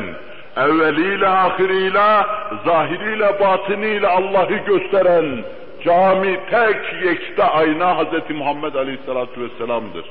[0.56, 2.26] evveliyle, ahiriyle,
[2.64, 5.44] zahiriyle, batiniyle Allah'ı gösteren,
[5.84, 8.30] cami tek yekta ayna Hz.
[8.30, 10.04] Muhammed Aleyhisselatü Vesselam'dır.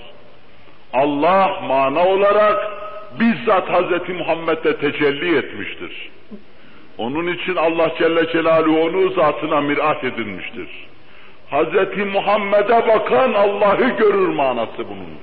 [0.93, 2.72] Allah mana olarak
[3.20, 4.10] bizzat Hz.
[4.10, 6.10] Muhammed'de tecelli etmiştir.
[6.97, 10.70] Onun için Allah Celle Celaluhu onu zatına mirat edinmiştir.
[11.54, 11.97] Hz.
[12.14, 15.18] Muhammed'e bakan Allah'ı görür manası bunun.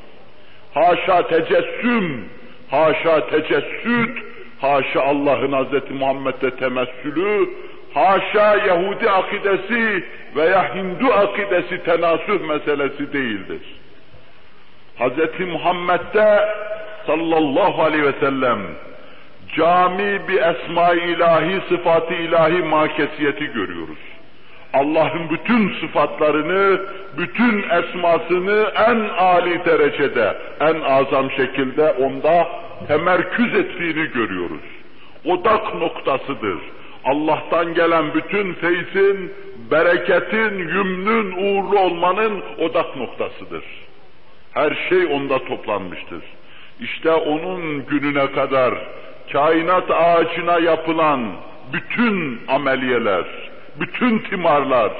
[0.74, 2.24] Haşa tecessüm,
[2.70, 4.18] haşa tecessüt,
[4.60, 5.90] haşa Allah'ın Hz.
[5.90, 7.48] Muhammed'de temessülü,
[7.94, 10.04] haşa Yahudi akidesi
[10.36, 13.60] veya Hindu akidesi tenasüh meselesi değildir.
[14.98, 15.40] Hz.
[15.52, 16.48] Muhammed'de
[17.06, 18.58] sallallahu aleyhi ve sellem
[19.56, 24.09] cami bir esma ilahi, sıfatı ilahi makesiyeti görüyoruz.
[24.72, 26.80] Allah'ın bütün sıfatlarını,
[27.18, 32.48] bütün esmasını en âli derecede, en azam şekilde onda
[32.88, 34.60] temerküz ettiğini görüyoruz.
[35.24, 36.58] Odak noktasıdır.
[37.04, 39.32] Allah'tan gelen bütün feyzin,
[39.70, 43.64] bereketin, yümnün, uğurlu olmanın odak noktasıdır.
[44.52, 46.22] Her şey onda toplanmıştır.
[46.80, 48.74] İşte onun gününe kadar
[49.32, 51.32] kainat ağacına yapılan
[51.72, 53.24] bütün ameliyeler,
[53.80, 54.92] bütün timarlar,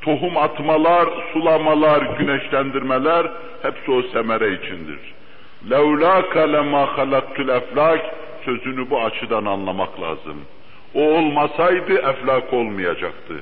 [0.00, 3.26] tohum atmalar, sulamalar, güneşlendirmeler
[3.62, 4.98] hepsi o semere içindir.
[5.70, 8.00] Levlâke lemâ halaktul eflâk
[8.44, 10.36] sözünü bu açıdan anlamak lazım.
[10.94, 13.34] O olmasaydı eflak olmayacaktı.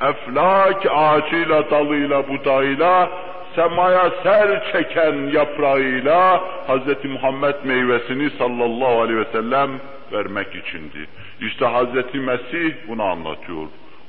[0.00, 3.10] Eflak ağacıyla, dalıyla, budağıyla,
[3.54, 7.04] semaya ser çeken yaprağıyla Hz.
[7.04, 9.70] Muhammed meyvesini sallallahu aleyhi ve sellem
[10.12, 11.06] vermek içindi.
[11.40, 12.14] İşte Hz.
[12.14, 13.66] Mesih bunu anlatıyor.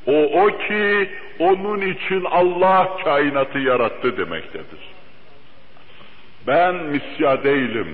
[0.10, 4.80] O o ki onun için Allah kainatı yarattı demektedir.
[6.48, 7.88] Ben misya değilim.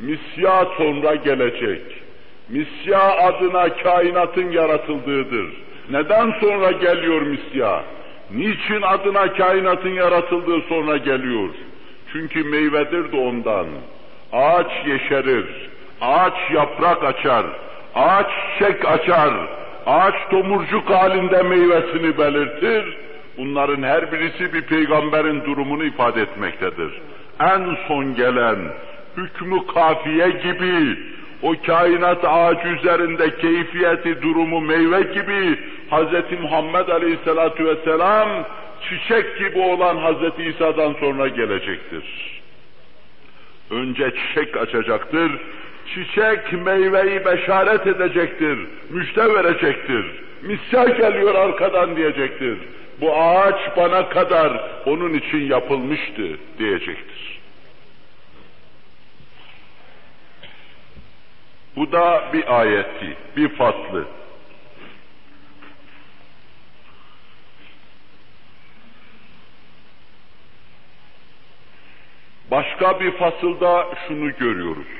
[0.00, 1.82] Misya sonra gelecek.
[2.48, 5.52] Misya adına kainatın yaratıldığıdır.
[5.90, 7.84] Neden sonra geliyor misya?
[8.30, 11.48] Niçin adına kainatın yaratıldığı sonra geliyor?
[12.12, 13.66] Çünkü meyvedir de ondan.
[14.32, 15.46] Ağaç yeşerir,
[16.00, 17.46] ağaç yaprak açar,
[17.94, 18.26] ağaç
[18.58, 19.34] çiçek açar,
[19.88, 22.96] ağaç tomurcuk halinde meyvesini belirtir.
[23.38, 26.92] Bunların her birisi bir peygamberin durumunu ifade etmektedir.
[27.40, 28.58] En son gelen,
[29.16, 30.98] hükmü kafiye gibi,
[31.42, 35.58] o kainat ağacı üzerinde keyfiyeti, durumu meyve gibi
[35.90, 36.40] Hz.
[36.42, 38.28] Muhammed Aleyhisselatü Vesselam
[38.82, 40.46] çiçek gibi olan Hz.
[40.46, 42.04] İsa'dan sonra gelecektir.
[43.70, 45.30] Önce çiçek açacaktır,
[45.94, 48.58] çiçek meyveyi beşaret edecektir,
[48.90, 50.04] müjde verecektir.
[50.42, 52.58] Misya geliyor arkadan diyecektir.
[53.00, 57.40] Bu ağaç bana kadar onun için yapılmıştı diyecektir.
[61.76, 64.04] Bu da bir ayetti, bir faslı.
[72.50, 74.97] Başka bir fasılda şunu görüyoruz.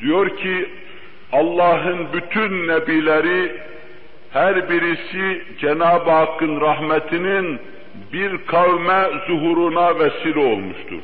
[0.00, 0.68] Diyor ki
[1.32, 3.52] Allah'ın bütün nebileri
[4.32, 7.60] her birisi Cenab-ı Hakk'ın rahmetinin
[8.12, 11.02] bir kavme zuhuruna vesile olmuştur.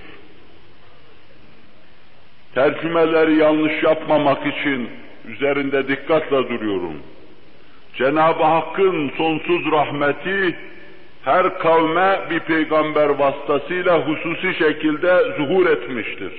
[2.54, 4.88] Tercümeleri yanlış yapmamak için
[5.28, 6.94] üzerinde dikkatle duruyorum.
[7.94, 10.56] Cenab-ı Hakk'ın sonsuz rahmeti
[11.24, 16.32] her kavme bir peygamber vasıtasıyla hususi şekilde zuhur etmiştir.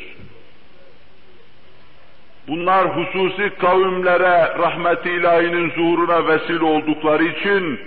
[2.47, 7.79] Bunlar hususi kavimlere rahmet ilahinin zuhuruna vesile oldukları için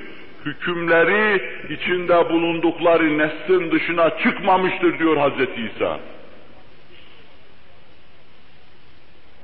[0.45, 5.99] hükümleri içinde bulundukları neslin dışına çıkmamıştır diyor Hazreti İsa.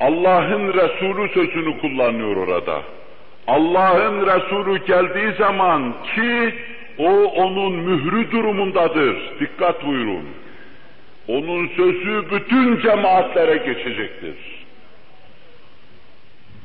[0.01, 2.83] Allah'ın Resulü sözünü kullanıyor orada.
[3.47, 6.55] Allah'ın Resulü geldiği zaman ki
[6.99, 9.17] o onun mührü durumundadır.
[9.41, 10.25] Dikkat buyurun.
[11.29, 14.54] Onun sözü bütün cemaatlere geçecektir.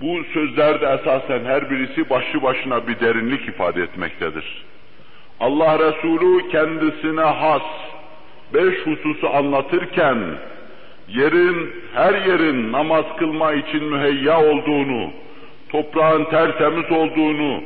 [0.02, 4.66] Bu sözlerde esasen her birisi başlı başına bir derinlik ifade etmektedir.
[5.40, 7.62] Allah Resulü kendisine has
[8.54, 10.18] beş hususu anlatırken
[11.08, 15.12] yerin, her yerin namaz kılma için müheyya olduğunu,
[15.70, 17.64] toprağın tertemiz olduğunu,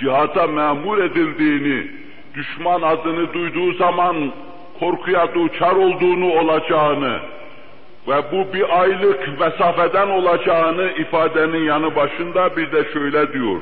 [0.00, 1.86] cihata memur edildiğini,
[2.34, 4.32] düşman adını duyduğu zaman
[4.78, 7.20] korkuya duçar olduğunu olacağını
[8.08, 13.60] ve bu bir aylık mesafeden olacağını ifadenin yanı başında bir de şöyle diyor.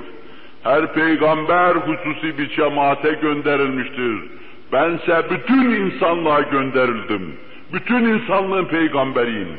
[0.62, 4.40] Her peygamber hususi bir cemaate gönderilmiştir.
[4.72, 7.36] Bense bütün insanlığa gönderildim.
[7.72, 9.56] Bütün insanlığın peygamberiyim.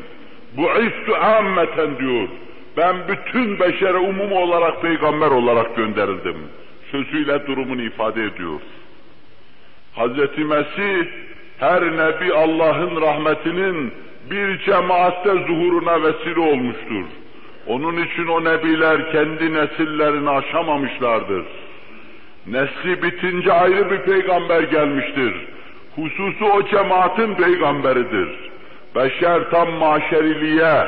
[0.58, 2.28] Bu istü ammeten diyor.
[2.78, 6.38] Ben bütün beşere umum olarak peygamber olarak gönderildim.
[6.92, 8.60] Sözüyle durumunu ifade ediyor.
[9.96, 10.38] Hz.
[10.38, 11.08] Mesih
[11.58, 13.94] her nebi Allah'ın rahmetinin
[14.32, 17.06] bir cemaatte zuhuruna vesile olmuştur.
[17.68, 21.46] Onun için o nebiler kendi nesillerini aşamamışlardır.
[22.48, 25.34] Nesli bitince ayrı bir peygamber gelmiştir.
[25.96, 28.30] Hususu o cemaatin peygamberidir.
[28.96, 30.86] Beşer tam maşeriliğe,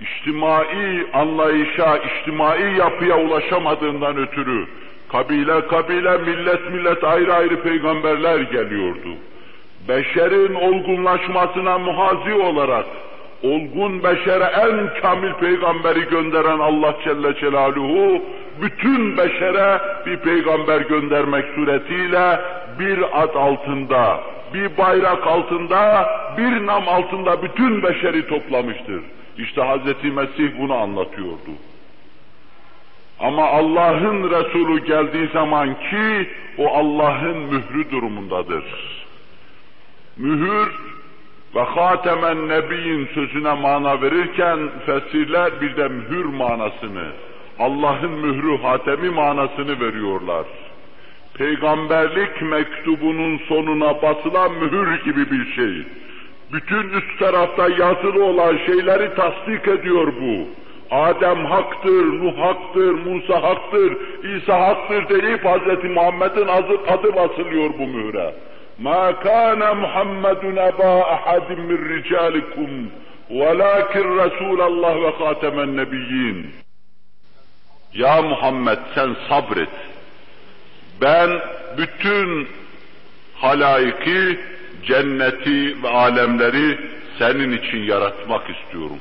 [0.00, 4.66] içtimai anlayışa, içtimai yapıya ulaşamadığından ötürü
[5.12, 9.08] kabile kabile, millet millet ayrı ayrı peygamberler geliyordu.
[9.88, 12.86] Beşerin olgunlaşmasına muhazi olarak
[13.42, 18.22] olgun beşere en kamil peygamberi gönderen Allah Celle Celaluhu
[18.62, 22.40] bütün beşere bir peygamber göndermek suretiyle
[22.78, 24.20] bir ad altında,
[24.54, 26.08] bir bayrak altında,
[26.38, 29.02] bir nam altında bütün beşeri toplamıştır.
[29.38, 30.04] İşte Hz.
[30.04, 31.50] Mesih bunu anlatıyordu.
[33.20, 36.28] Ama Allah'ın Resulü geldiği zaman ki
[36.58, 38.64] o Allah'ın mührü durumundadır.
[40.16, 40.68] Mühür
[41.54, 47.04] ve hatemen nebiyin sözüne mana verirken fesirler bir de mühür manasını,
[47.58, 50.44] Allah'ın mührü hatemi manasını veriyorlar.
[51.34, 55.86] Peygamberlik mektubunun sonuna basılan mühür gibi bir şey.
[56.52, 60.48] Bütün üst tarafta yazılı olan şeyleri tasdik ediyor bu.
[60.90, 63.96] Adem haktır, Nuh haktır, Musa haktır,
[64.36, 65.84] İsa haktır deyip Hz.
[65.90, 66.48] Muhammed'in
[66.88, 68.34] adı basılıyor bu mühre.
[68.79, 72.69] مَا كَانَ مُحَمَّدٌ اَبَا اَحَدٍ مِّنْ رِجَالِكُمْ
[73.29, 76.45] وَلَاكِنْ رَسُولَ اللّٰهِ وَخَاتَمَ النَّبِيِّينَ
[77.93, 79.69] Ya Muhammed sen sabret.
[81.01, 81.29] Ben
[81.77, 82.47] bütün
[83.35, 84.39] halayiki,
[84.85, 86.79] cenneti ve alemleri
[87.19, 88.99] senin için yaratmak istiyorum.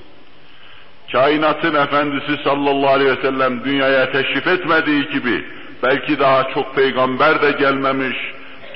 [1.12, 5.44] Kainatın efendisi sallallahu aleyhi ve sellem dünyaya teşrif etmediği gibi
[5.82, 8.16] belki daha çok peygamber de gelmemiş,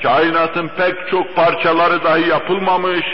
[0.02, 3.04] kainatın pek çok parçaları dahi yapılmamış,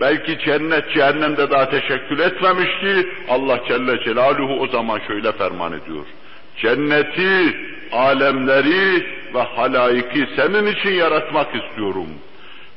[0.00, 6.04] belki cennet cehennemde daha teşekkül etmemiş ki Allah Celle Celaluhu o zaman şöyle ferman ediyor.
[6.56, 7.56] Cenneti,
[7.92, 12.08] alemleri ve halayiki senin için yaratmak istiyorum.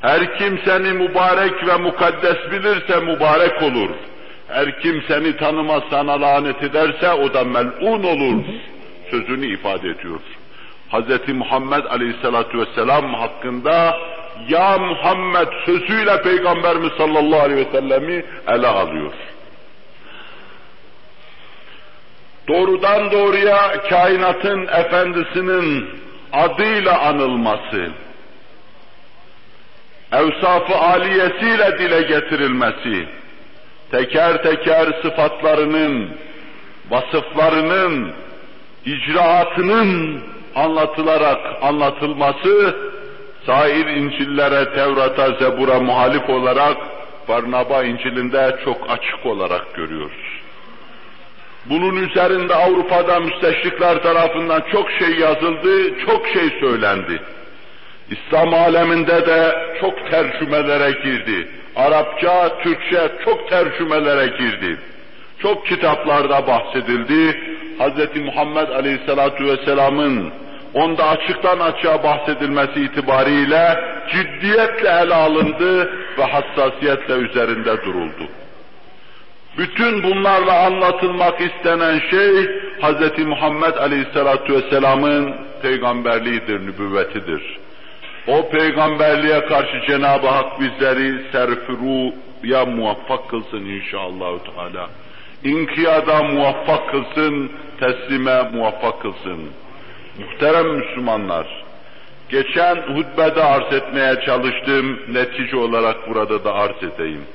[0.02, 3.90] Her kim seni mübarek ve mukaddes bilirse mübarek olur.
[4.48, 8.44] Her kim seni tanımaz sana lanet ederse o da mel'un olur.
[9.12, 10.20] Sözünü ifade ediyor.
[10.92, 11.34] Hz.
[11.34, 13.98] Muhammed Aleyhisselatü Vesselam hakkında
[14.50, 19.14] ya Muhammed sözüyle Peygamberimiz sallallahu aleyhi ve sellemi ele alıyor.
[22.48, 25.90] Doğrudan doğruya kainatın efendisinin
[26.34, 27.92] adıyla anılması,
[30.12, 33.08] evsafı aliyesiyle dile getirilmesi,
[33.92, 36.10] teker teker sıfatlarının,
[36.90, 38.14] vasıflarının,
[38.86, 40.24] icraatının
[40.56, 42.76] anlatılarak anlatılması,
[43.46, 46.78] sair İncil'lere, Tevrat'a, Zebur'a muhalif olarak
[47.28, 50.42] Barnaba İncil'inde çok açık olarak görüyoruz.
[51.66, 57.22] Bunun üzerinde Avrupa'da müsteşrikler tarafından çok şey yazıldı, çok şey söylendi.
[58.10, 61.48] İslam aleminde de çok tercümelere girdi.
[61.76, 64.78] Arapça, Türkçe çok tercümelere girdi.
[65.40, 67.40] Çok kitaplarda bahsedildi.
[67.80, 68.22] Hz.
[68.22, 70.34] Muhammed Aleyhisselatü Vesselam'ın
[70.76, 73.80] onda açıktan açığa bahsedilmesi itibariyle
[74.12, 78.28] ciddiyetle ele alındı ve hassasiyetle üzerinde duruldu.
[79.58, 82.50] Bütün bunlarla anlatılmak istenen şey
[82.82, 83.26] Hz.
[83.26, 87.60] Muhammed Aleyhisselatü Vesselam'ın peygamberliğidir, nübüvvetidir.
[88.28, 94.90] O peygamberliğe karşı Cenab-ı Hak bizleri serfiruya muvaffak kılsın inşallah Teala.
[95.44, 99.50] İnkiyada muvaffak kılsın, teslime muvaffak kılsın.
[100.20, 101.48] Muhterem Müslümanlar,
[102.30, 107.26] geçen hutbede arz etmeye çalıştığım netice olarak burada da arz edeyim.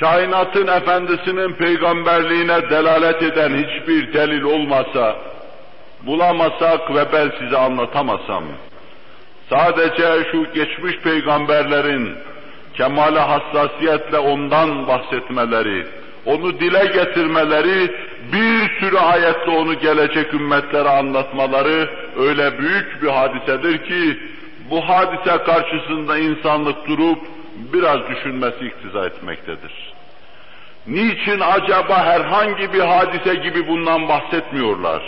[0.00, 5.16] Kainatın efendisinin peygamberliğine delalet eden hiçbir delil olmasa,
[6.02, 8.44] bulamasak ve ben size anlatamasam,
[9.50, 12.16] sadece şu geçmiş peygamberlerin
[12.74, 15.86] kemale hassasiyetle ondan bahsetmeleri,
[16.26, 17.94] onu dile getirmeleri,
[18.32, 24.18] bir sürü ayetle onu gelecek ümmetlere anlatmaları öyle büyük bir hadisedir ki,
[24.70, 27.18] bu hadise karşısında insanlık durup
[27.72, 29.94] biraz düşünmesi iktiza etmektedir.
[30.86, 35.02] Niçin acaba herhangi bir hadise gibi bundan bahsetmiyorlar?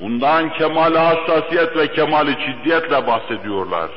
[0.00, 3.90] Bundan kemal hassasiyet ve kemali ciddiyetle bahsediyorlar.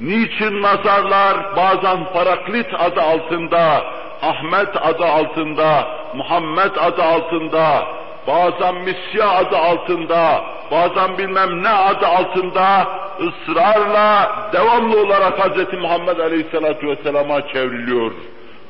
[0.00, 3.84] Niçin nazarlar bazen Paraklit adı altında,
[4.22, 7.86] Ahmet adı altında, Muhammed adı altında,
[8.26, 12.88] bazen Misya adı altında, bazen bilmem ne adı altında
[13.20, 15.80] ısrarla devamlı olarak Hz.
[15.80, 18.12] Muhammed Aleyhisselatü Vesselam'a çevriliyor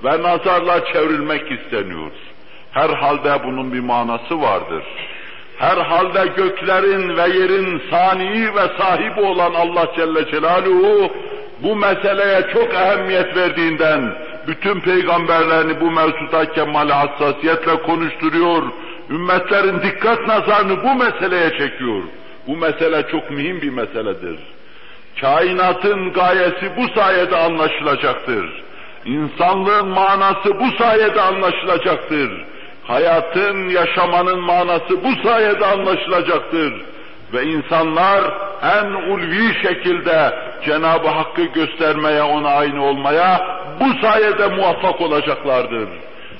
[0.04, 2.10] ve nazarla çevrilmek isteniyor.
[2.72, 4.84] Herhalde bunun bir manası vardır.
[5.58, 11.10] Herhalde göklerin ve yerin sani ve sahibi olan Allah Celle Celaluhu
[11.62, 14.14] bu meseleye çok ehemmiyet verdiğinden
[14.46, 18.62] bütün peygamberlerini bu mevzuda kemal hassasiyetle konuşturuyor.
[19.10, 22.02] Ümmetlerin dikkat nazarını bu meseleye çekiyor.
[22.46, 24.38] Bu mesele çok mühim bir meseledir.
[25.20, 28.62] Kainatın gayesi bu sayede anlaşılacaktır.
[29.04, 32.44] İnsanlığın manası bu sayede anlaşılacaktır.
[32.84, 36.72] Hayatın, yaşamanın manası bu sayede anlaşılacaktır.
[37.32, 38.22] Ve insanlar
[38.62, 40.32] en ulvi şekilde
[40.64, 43.40] Cenab-ı Hakk'ı göstermeye, ona aynı olmaya
[43.80, 45.88] bu sayede muvaffak olacaklardır.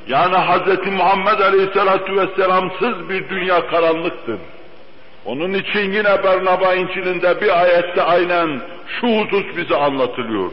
[0.09, 0.87] Yani Hz.
[0.93, 4.39] Muhammed Aleyhisselatü Vesselam'sız bir dünya karanlıktır.
[5.25, 8.61] Onun için yine Bernaba İncil'inde bir ayette aynen
[9.01, 10.53] şu husus bize anlatılıyor.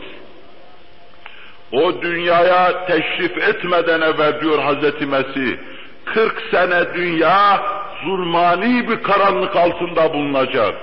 [1.72, 5.58] O dünyaya teşrif etmeden evvel diyor Hazreti Mesih,
[6.06, 7.64] 40 sene dünya
[8.04, 10.76] zulmani bir karanlık altında bulunacak.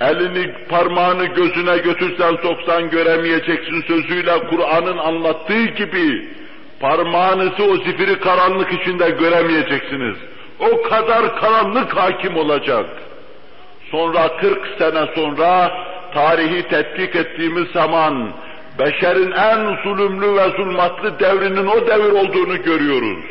[0.00, 6.28] Elini parmağını gözüne götürsen soksan göremeyeceksin sözüyle Kur'an'ın anlattığı gibi
[6.80, 10.16] parmağınızı o zifiri karanlık içinde göremeyeceksiniz.
[10.60, 12.86] O kadar karanlık hakim olacak.
[13.90, 15.72] Sonra 40 sene sonra
[16.14, 18.32] tarihi tetkik ettiğimiz zaman
[18.78, 23.24] beşerin en zulümlü ve zulmatlı devrinin o devir olduğunu görüyoruz.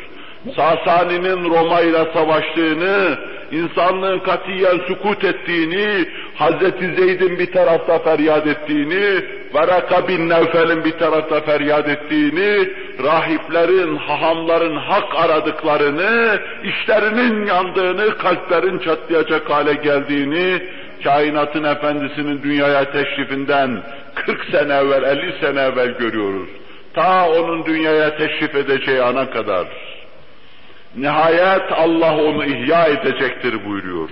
[0.56, 3.18] Sasani'nin Roma ile savaştığını,
[3.52, 9.24] insanlığın katiyen sukut ettiğini, Hazreti Zeyd'in bir tarafta feryat ettiğini,
[9.54, 12.70] Varaka bin Nevfel'in bir tarafta feryat ettiğini,
[13.04, 20.62] rahiplerin, hahamların hak aradıklarını, işlerinin yandığını, kalplerin çatlayacak hale geldiğini,
[21.04, 23.84] kainatın efendisinin dünyaya teşrifinden
[24.16, 26.50] 40 sene evvel, 50 sene evvel görüyoruz.
[26.94, 29.68] Ta onun dünyaya teşrif edeceği ana kadar.
[30.96, 34.10] Nihayet Allah onu ihya edecektir buyuruyor.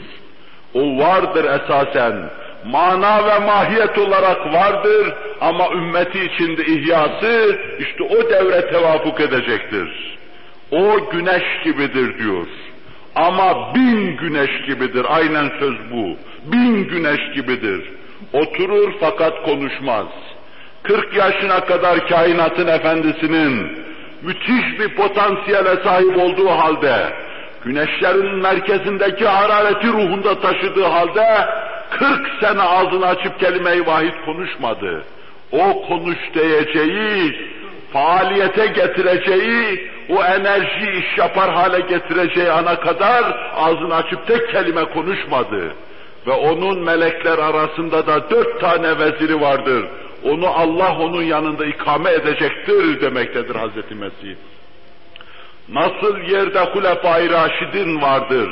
[0.74, 2.30] O vardır esasen.
[2.66, 10.18] Mana ve mahiyet olarak vardır ama ümmeti içinde ihyası işte o devre tevafuk edecektir.
[10.72, 12.48] O güneş gibidir diyor.
[13.16, 15.06] Ama bin güneş gibidir.
[15.10, 16.18] Aynen söz bu.
[16.52, 17.92] Bin güneş gibidir.
[18.34, 20.08] Oturur fakat konuşmaz.
[20.84, 23.78] 40 yaşına kadar kainatın efendisinin
[24.22, 27.14] müthiş bir potansiyele sahip olduğu halde,
[27.66, 31.48] güneşlerin merkezindeki harareti ruhunda taşıdığı halde,
[31.90, 35.04] 40 sene ağzını açıp kelime-i vahid konuşmadı.
[35.52, 37.50] O konuş diyeceği,
[37.94, 45.74] faaliyete getireceği, o enerji iş yapar hale getireceği ana kadar ağzını açıp tek kelime konuşmadı.
[46.28, 49.86] Ve onun melekler arasında da dört tane veziri vardır.
[50.28, 54.36] Onu Allah onun yanında ikame edecektir demektedir Hazreti Mesih.
[55.70, 58.50] Nasıl yerde Hulefai Raşidin vardır,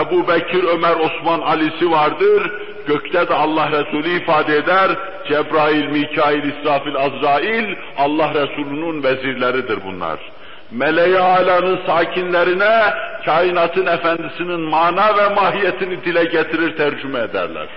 [0.00, 2.52] Ebu Bekir, Ömer, Osman, Ali'si vardır,
[2.86, 4.90] gökte de Allah Resulü ifade eder,
[5.28, 10.18] Cebrail, Mikail, İsrafil, Azrail, Allah Resulü'nün vezirleridir bunlar.
[10.70, 17.68] Meleği alanın sakinlerine kainatın efendisinin mana ve mahiyetini dile getirir, tercüme ederler.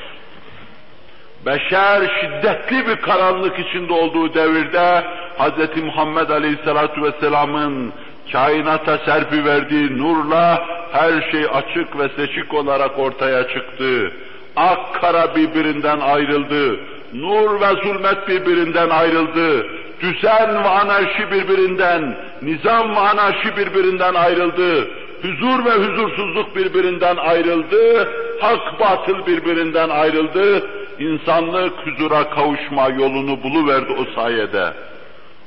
[1.46, 5.04] Beşer şiddetli bir karanlık içinde olduğu devirde
[5.38, 5.84] Hz.
[5.84, 7.94] Muhammed Aleyhisselatü Vesselam'ın
[8.32, 14.12] kainata serpi verdiği nurla her şey açık ve seçik olarak ortaya çıktı.
[14.56, 16.80] Ak kara birbirinden ayrıldı.
[17.14, 19.66] Nur ve zulmet birbirinden ayrıldı.
[20.02, 24.88] Düzen ve anarşi birbirinden, nizam ve anarşi birbirinden ayrıldı.
[25.22, 28.10] Huzur ve huzursuzluk birbirinden ayrıldı.
[28.42, 30.64] Hak batıl birbirinden ayrıldı
[31.02, 34.74] insanlık huzura kavuşma yolunu buluverdi o sayede.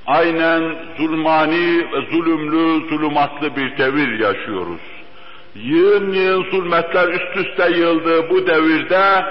[0.07, 0.63] Aynen
[0.99, 4.81] zulmani ve zulümlü, zulümatlı bir devir yaşıyoruz.
[5.55, 9.25] Yığın yığın zulmetler üst üste yığıldı bu devirde,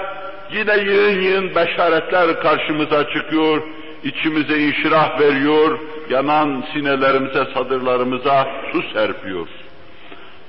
[0.52, 3.62] yine yığın yığın beşaretler karşımıza çıkıyor,
[4.04, 5.78] içimize inşirah veriyor,
[6.10, 9.48] yanan sinelerimize, sadırlarımıza su serpiyor.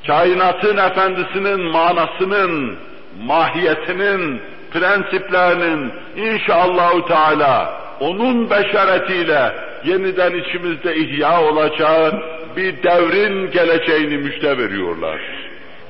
[0.08, 2.78] Kainatın efendisinin manasının,
[3.24, 4.42] mahiyetinin,
[4.76, 9.56] prensiplerinin inşallahü teala onun beşaretiyle
[9.86, 12.12] yeniden içimizde ihya olacağı
[12.56, 15.20] bir devrin geleceğini müjde veriyorlar.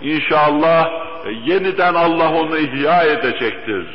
[0.02, 0.86] İnşallah
[1.26, 3.86] e, yeniden Allah onu ihya edecektir.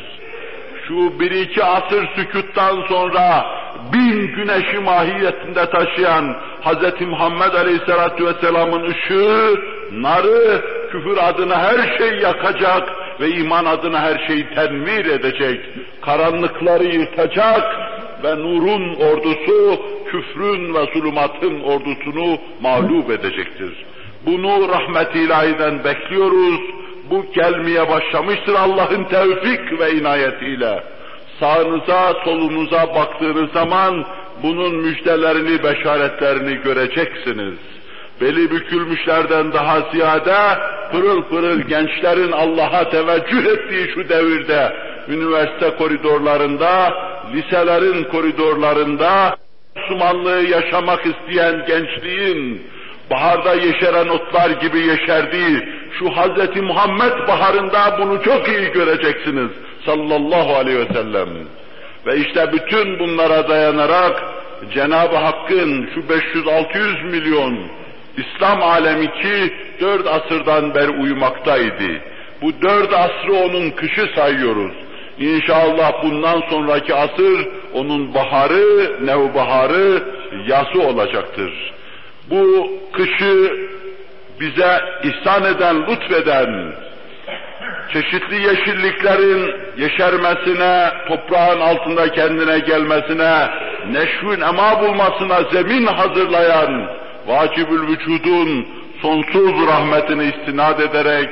[0.89, 3.47] Şu bir iki asır sükuttan sonra
[3.93, 7.01] bin güneşi mahiyetinde taşıyan Hz.
[7.01, 9.55] Muhammed Aleyhisselatü Vesselam'ın ışığı,
[9.93, 10.61] narı,
[10.93, 12.89] küfür adına her şeyi yakacak,
[13.21, 15.61] ve iman adına her şeyi tenvir edecek,
[16.03, 17.91] karanlıkları yırtacak
[18.23, 23.85] ve nurun ordusu küfrün ve zulümatın ordusunu mağlup edecektir.
[24.27, 26.61] Bunu rahmet ilahiden bekliyoruz.
[27.11, 30.85] Bu gelmeye başlamıştır Allah'ın tevfik ve inayetiyle.
[31.41, 34.07] Sağınıza, solunuza baktığınız zaman
[34.43, 37.70] bunun müjdelerini, beşaretlerini göreceksiniz
[38.21, 40.61] beli bükülmüşlerden daha ziyade
[40.93, 44.73] pırıl pırıl gençlerin Allah'a teveccüh ettiği şu devirde,
[45.09, 46.95] üniversite koridorlarında,
[47.35, 49.37] liselerin koridorlarında,
[49.77, 52.63] Müslümanlığı yaşamak isteyen gençliğin,
[53.11, 55.69] baharda yeşeren otlar gibi yeşerdiği
[55.99, 56.63] şu Hz.
[56.63, 59.51] Muhammed baharında bunu çok iyi göreceksiniz
[59.87, 61.29] sallallahu aleyhi ve sellem.
[62.07, 64.23] Ve işte bütün bunlara dayanarak
[64.75, 67.59] Cenab-ı Hakk'ın şu 500-600 milyon
[68.21, 72.01] İslam alemi ki dört asırdan beri uyumaktaydı.
[72.43, 74.73] Bu dört asrı onun kışı sayıyoruz.
[75.19, 80.03] İnşallah bundan sonraki asır onun baharı, nevbaharı,
[80.47, 81.73] yası olacaktır.
[82.31, 83.53] Bu kışı
[84.41, 86.73] bize ihsan eden, lütfeden,
[87.93, 93.49] çeşitli yeşilliklerin yeşermesine, toprağın altında kendine gelmesine,
[93.93, 98.67] neşvün ema bulmasına zemin hazırlayan vacibül vücudun
[99.03, 101.29] sonsuz rahmetini istinad ederek,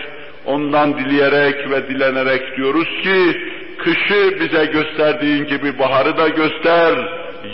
[0.46, 3.40] ondan dileyerek ve dilenerek diyoruz ki,
[3.78, 6.94] kışı bize gösterdiğin gibi baharı da göster,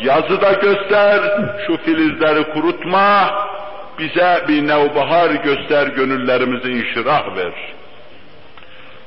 [0.02, 1.20] yazı da göster,
[1.66, 3.30] şu filizleri kurutma,
[3.98, 7.52] bize bir nevbahar göster, gönüllerimizi inşirah ver.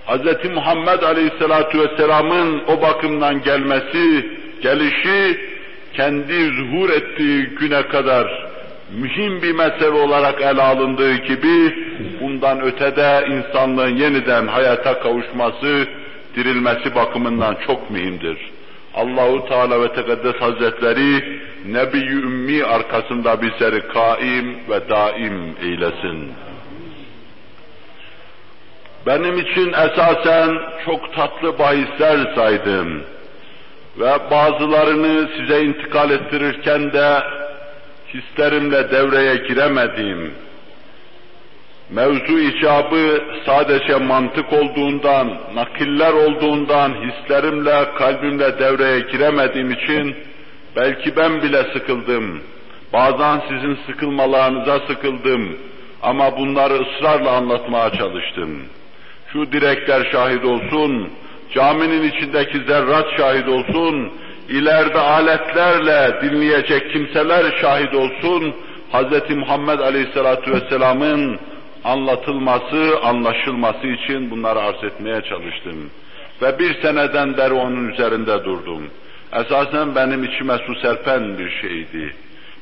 [0.07, 0.49] Hz.
[0.55, 4.29] Muhammed Aleyhisselatü Vesselam'ın o bakımdan gelmesi,
[4.61, 5.39] gelişi,
[5.93, 8.46] kendi zuhur ettiği güne kadar
[8.91, 11.75] mühim bir mesele olarak ele alındığı gibi,
[12.21, 15.87] bundan ötede insanlığın yeniden hayata kavuşması,
[16.35, 18.37] dirilmesi bakımından çok mühimdir.
[18.95, 26.31] Allahu Teala ve Tekaddes Hazretleri Nebi Ümmi arkasında bizleri kaim ve daim eylesin.
[29.05, 33.03] Benim için esasen çok tatlı bahisler saydım
[33.99, 37.23] ve bazılarını size intikal ettirirken de
[38.13, 40.33] hislerimle devreye giremedim.
[41.89, 50.15] Mevzu icabı sadece mantık olduğundan, nakiller olduğundan hislerimle, kalbimle devreye giremediğim için
[50.75, 52.41] belki ben bile sıkıldım.
[52.93, 55.57] Bazen sizin sıkılmalarınıza sıkıldım.
[56.01, 58.61] Ama bunları ısrarla anlatmaya çalıştım.
[59.33, 61.09] Şu direkler şahit olsun,
[61.53, 64.11] caminin içindeki zerrat şahit olsun,
[64.49, 68.55] ileride aletlerle dinleyecek kimseler şahit olsun,
[68.93, 69.35] Hz.
[69.35, 71.39] Muhammed Aleyhisselatü Vesselam'ın
[71.83, 75.89] anlatılması, anlaşılması için bunları arz etmeye çalıştım.
[76.41, 78.89] Ve bir seneden beri onun üzerinde durdum.
[79.33, 82.15] Esasen benim içime su serpen bir şeydi.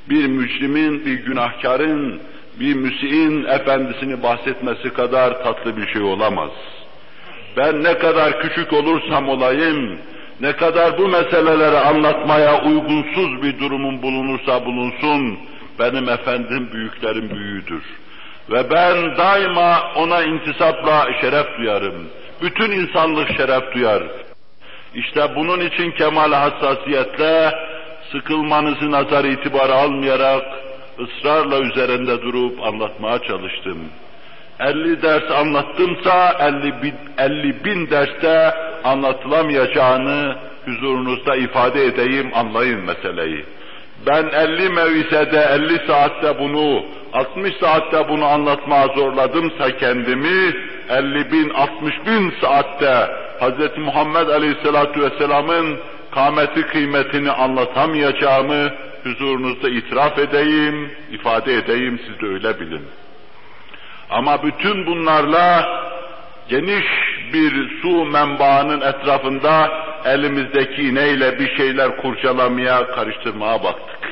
[0.10, 2.22] Bir mücrimin, bir günahkarın,
[2.60, 6.52] bir müsiin efendisini bahsetmesi kadar tatlı bir şey olamaz.
[7.58, 9.98] Ben ne kadar küçük olursam olayım,
[10.42, 15.40] ne kadar bu meseleleri anlatmaya uygunsuz bir durumum bulunursa bulunsun,
[15.80, 17.84] benim efendim büyüklerin büyüğüdür.
[18.52, 22.10] Ve ben daima ona intisapla şeref duyarım.
[22.42, 24.04] Bütün insanlık şeref duyar.
[24.96, 27.52] İşte bunun için kemal hassasiyetle,
[28.12, 30.46] sıkılmanızı nazar itibarı almayarak,
[31.00, 33.78] ısrarla üzerinde durup anlatmaya çalıştım.
[34.60, 38.54] 50 ders anlattımsa 50 bin, 50 bin derste
[38.86, 43.46] anlatılamayacağını huzurunuzda ifade edeyim, anlayın meseleyi.
[44.08, 50.54] Ben 50 mevisede, 50 saatte bunu, 60 saatte bunu anlatmaya zorladımsa kendimi,
[50.90, 53.08] 50 bin, 60 bin saatte
[53.40, 53.78] Hz.
[53.78, 55.78] Muhammed Aleyhisselatü Vesselam'ın
[56.12, 58.72] kâmeti kıymetini anlatamayacağımı
[59.04, 62.86] huzurunuzda itiraf edeyim, ifade edeyim, siz de öyle bilin.
[64.10, 65.66] Ama bütün bunlarla
[66.50, 66.86] geniş
[67.34, 69.72] bir su menbaının etrafında
[70.06, 74.10] elimizdeki iğneyle bir şeyler kurcalamaya, karıştırmaya baktık.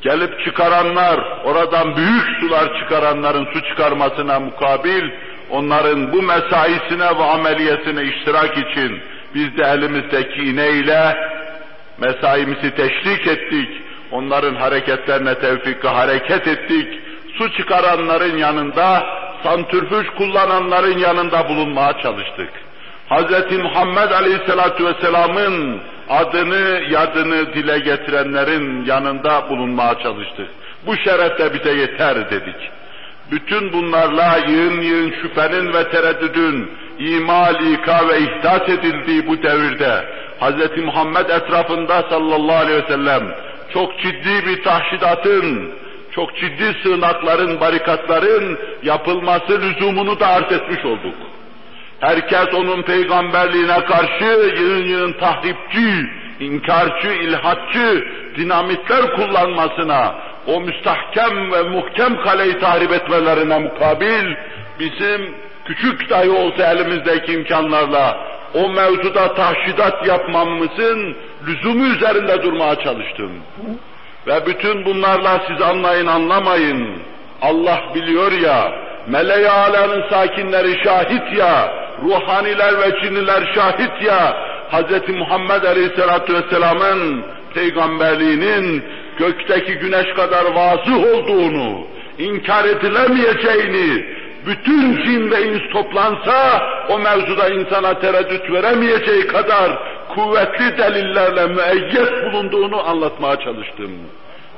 [0.00, 5.10] Gelip çıkaranlar, oradan büyük sular çıkaranların su çıkarmasına mukabil,
[5.50, 9.00] onların bu mesaisine ve ameliyesine iştirak için
[9.34, 11.16] biz de elimizdeki iğneyle
[11.98, 13.68] mesaimizi teşrik ettik,
[14.10, 17.00] onların hareketlerine tevfikle hareket ettik,
[17.38, 19.06] su çıkaranların yanında,
[19.44, 22.50] santrifüj kullananların yanında bulunmaya çalıştık.
[23.10, 23.58] Hz.
[23.58, 30.48] Muhammed Aleyhisselatü Vesselam'ın adını, yadını dile getirenlerin yanında bulunmaya çalıştık.
[30.86, 32.70] Bu şeref de bize yeter dedik.
[33.30, 40.04] Bütün bunlarla yığın yığın şüphenin ve tereddüdün imal, ika ve ihdas edildiği bu devirde
[40.40, 40.84] Hz.
[40.84, 43.22] Muhammed etrafında sallallahu aleyhi ve sellem
[43.72, 45.70] çok ciddi bir tahşidatın,
[46.14, 51.14] çok ciddi sığınakların, barikatların yapılması lüzumunu da arz etmiş olduk.
[52.00, 54.24] Herkes onun peygamberliğine karşı
[54.58, 56.08] yığın yığın tahripçi,
[56.40, 58.04] inkarcı, ilhatçı
[58.36, 60.14] dinamitler kullanmasına,
[60.46, 64.34] o müstahkem ve muhkem kaleyi tahrip etmelerine mukabil,
[64.80, 65.34] bizim
[65.64, 68.18] küçük dahi olsa elimizdeki imkanlarla
[68.54, 73.30] o mevzuda tahşidat yapmamızın lüzumu üzerinde durmaya çalıştım.
[74.26, 77.02] Ve bütün bunlarla siz anlayın anlamayın.
[77.42, 78.72] Allah biliyor ya,
[79.08, 84.36] meleği alanın sakinleri şahit ya, ruhaniler ve cinniler şahit ya,
[84.72, 85.08] Hz.
[85.08, 88.84] Muhammed Aleyhisselatü Vesselam'ın peygamberliğinin
[89.18, 91.86] gökteki güneş kadar vazı olduğunu,
[92.18, 94.04] inkar edilemeyeceğini,
[94.46, 99.78] bütün cin ve ins toplansa o mevzuda insana tereddüt veremeyeceği kadar
[100.08, 103.92] kuvvetli delillerle müeyyet bulunduğunu anlatmaya çalıştım.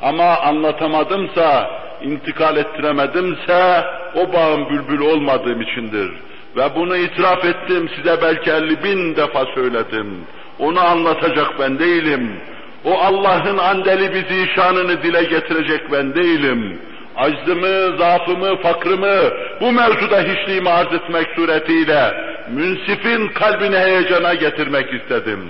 [0.03, 1.71] Ama anlatamadımsa,
[2.03, 3.85] intikal ettiremedimse
[4.15, 6.11] o bağın bülbül olmadığım içindir.
[6.57, 10.27] Ve bunu itiraf ettim, size belki elli bin defa söyledim.
[10.59, 12.41] Onu anlatacak ben değilim.
[12.85, 16.79] O Allah'ın andeli bizi şanını dile getirecek ben değilim.
[17.17, 19.21] Aczımı, zaafımı, fakrımı
[19.61, 25.41] bu mevzuda hiçliğimi arz etmek suretiyle münsifin kalbini heyecana getirmek istedim.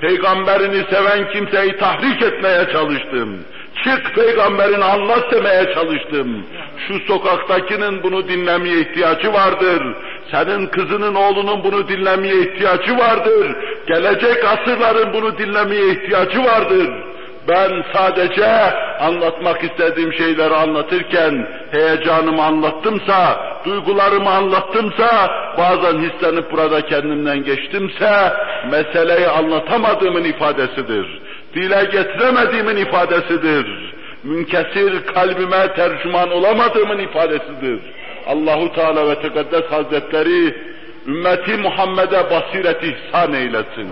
[0.00, 3.38] Peygamberini seven kimseyi tahrik etmeye çalıştım.
[3.84, 6.44] Çık peygamberini anlat demeye çalıştım.
[6.88, 9.82] Şu sokaktakinin bunu dinlemeye ihtiyacı vardır.
[10.30, 13.56] Senin kızının oğlunun bunu dinlemeye ihtiyacı vardır.
[13.86, 16.90] Gelecek asırların bunu dinlemeye ihtiyacı vardır.
[17.48, 18.46] Ben sadece
[19.00, 28.32] anlatmak istediğim şeyleri anlatırken heyecanımı anlattımsa, duygularımı anlattımsa, bazen hislenip burada kendimden geçtimse,
[28.70, 31.20] meseleyi anlatamadığımın ifadesidir.
[31.54, 33.94] Dile getiremediğimin ifadesidir.
[34.24, 37.80] Münkesir kalbime tercüman olamadığımın ifadesidir.
[38.26, 40.54] Allahu Teala ve Tekaddes Hazretleri
[41.06, 43.90] ümmeti Muhammed'e basiret ihsan eylesin.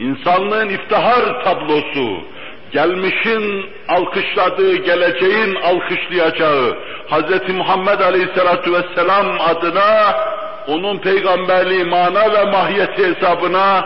[0.00, 2.20] İnsanlığın iftihar tablosu,
[2.72, 6.76] gelmişin alkışladığı, geleceğin alkışlayacağı
[7.10, 7.54] Hz.
[7.54, 10.14] Muhammed Aleyhisselatü Vesselam adına
[10.66, 13.84] onun peygamberliği mana ve mahiyeti hesabına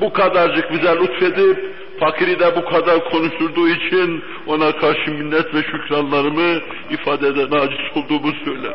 [0.00, 6.60] bu kadarcık bize lütfedip fakiri de bu kadar konuşturduğu için ona karşı minnet ve şükranlarımı
[6.90, 8.74] ifade eden aciz olduğumu söyler.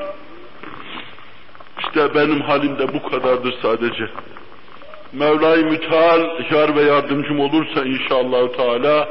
[1.79, 4.07] İşte benim halim de bu kadardır sadece.
[5.14, 9.10] Mevla-i Müteal yar ve yardımcım olursa inşallah Teala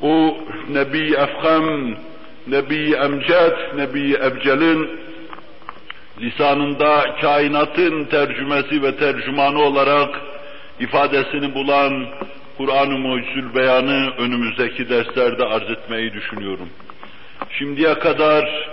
[0.00, 0.36] o
[0.68, 1.96] Nebi Efhem,
[2.46, 4.90] Nebi Emced, Nebi Ebcel'in
[6.20, 10.20] lisanında kainatın tercümesi ve tercümanı olarak
[10.80, 12.06] ifadesini bulan
[12.56, 16.68] Kur'an-ı Mucizül Beyanı önümüzdeki derslerde arz etmeyi düşünüyorum.
[17.50, 18.68] Şimdiye kadar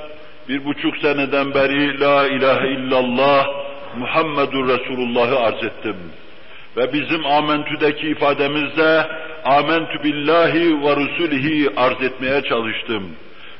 [0.49, 3.66] bir buçuk seneden beri La ilahe illallah
[3.97, 5.95] Muhammedur Resulullah'ı arz ettim.
[6.77, 9.07] Ve bizim amentüdeki ifademizde
[9.45, 13.03] amentü billahi ve rusulihi arz etmeye çalıştım.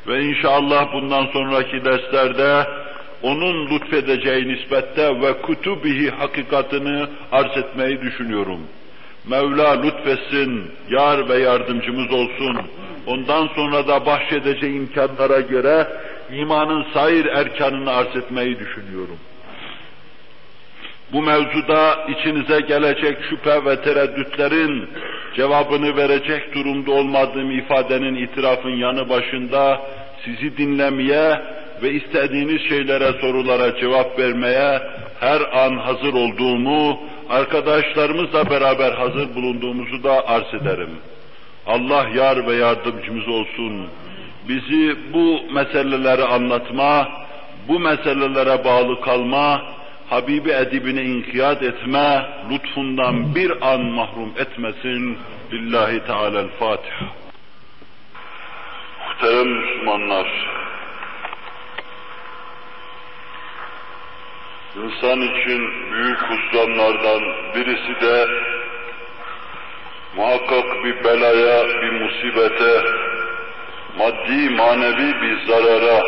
[0.07, 2.67] Ve inşallah bundan sonraki derslerde
[3.21, 8.59] onun lütfedeceği nispette ve kutubihi hakikatını arz etmeyi düşünüyorum.
[9.29, 12.57] Mevla lütfetsin, yar ve yardımcımız olsun.
[13.07, 15.88] Ondan sonra da bahşedeceği imkanlara göre
[16.31, 19.17] imanın sair erkanını arz etmeyi düşünüyorum.
[21.14, 24.89] Bu mevzuda içinize gelecek şüphe ve tereddütlerin
[25.36, 29.82] cevabını verecek durumda olmadığım ifadenin itirafın yanı başında
[30.26, 31.41] sizi dinlemeye
[31.84, 34.82] ve istediğiniz şeylere, sorulara cevap vermeye
[35.20, 36.99] her an hazır olduğumu,
[37.30, 40.89] arkadaşlarımızla beraber hazır bulunduğumuzu da arz ederim.
[41.68, 43.88] Allah yar ve yardımcımız olsun.
[44.49, 47.08] Bizi bu meseleleri anlatma,
[47.68, 49.62] bu meselelere bağlı kalma,
[50.10, 55.18] Habibi edibine inkiyat etme, lütfundan bir an mahrum etmesin.
[55.51, 57.05] Lillahi Teala'l-Fatiha.
[59.08, 60.28] Muhterem Müslümanlar,
[64.76, 67.22] İnsan için büyük husranlardan
[67.55, 68.28] birisi de
[70.16, 72.84] muhakkak bir belaya, bir musibete,
[73.97, 76.03] maddi manevi bir zarara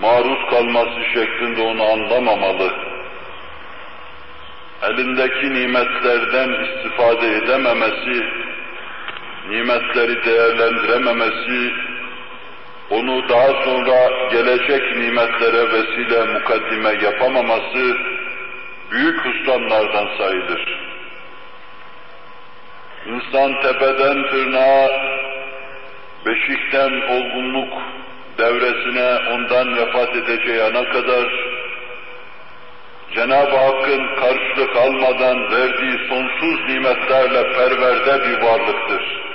[0.00, 2.72] maruz kalması şeklinde onu anlamamalı.
[4.82, 8.26] Elindeki nimetlerden istifade edememesi,
[9.48, 11.72] nimetleri değerlendirememesi,
[12.90, 17.96] onu daha sonra gelecek nimetlere vesile mukaddime yapamaması
[18.90, 20.80] büyük husranlardan sayılır.
[23.06, 24.88] İnsan tepeden tırnağa,
[26.26, 27.72] beşikten olgunluk
[28.40, 31.26] devresine ondan vefat edeceği ana kadar
[33.14, 39.30] Cenab-ı Hakk'ın karşılık almadan verdiği sonsuz nimetlerle perverde bir varlıktır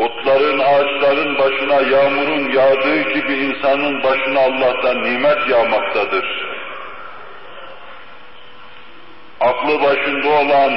[0.00, 6.24] otların, ağaçların başına yağmurun yağdığı gibi insanın başına Allah'tan nimet yağmaktadır.
[9.40, 10.72] Aklı başında olan,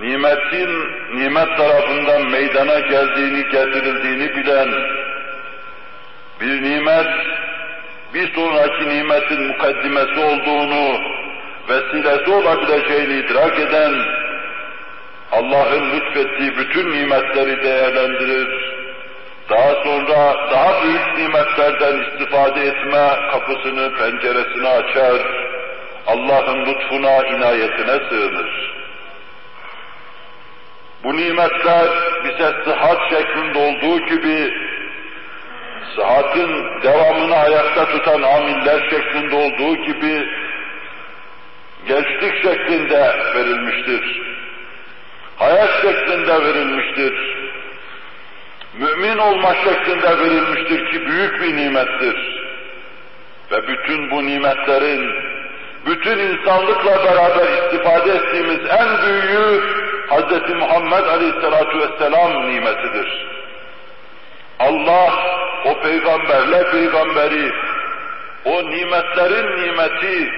[0.00, 0.70] nimetin
[1.14, 4.68] nimet tarafından meydana geldiğini, getirildiğini bilen,
[6.40, 7.06] bir nimet,
[8.14, 11.00] bir sonraki nimetin mukaddimesi olduğunu,
[11.68, 13.94] vesilesi olabileceğini idrak eden,
[15.32, 18.76] Allah'ın lütfettiği bütün nimetleri değerlendirir,
[19.50, 25.16] daha sonra daha büyük nimetlerden istifade etme kapısını, penceresini açar,
[26.06, 28.76] Allah'ın lütfuna, inayetine sığınır.
[31.06, 31.88] Bu nimetler
[32.24, 34.54] bize sıhhat şeklinde olduğu gibi
[35.96, 40.28] sıhhatin devamını ayakta tutan amiller şeklinde olduğu gibi
[41.88, 44.22] gençlik şeklinde verilmiştir.
[45.36, 47.36] Hayat şeklinde verilmiştir.
[48.78, 52.46] Mümin olma şeklinde verilmiştir ki büyük bir nimettir.
[53.52, 55.10] Ve bütün bu nimetlerin,
[55.86, 60.54] bütün insanlıkla beraber istifade ettiğimiz en büyüğü Hz.
[60.54, 63.26] Muhammed Aleyhisselatü Vesselam nimetidir.
[64.58, 65.12] Allah
[65.64, 67.52] o peygamberle peygamberi,
[68.44, 70.32] o nimetlerin nimeti,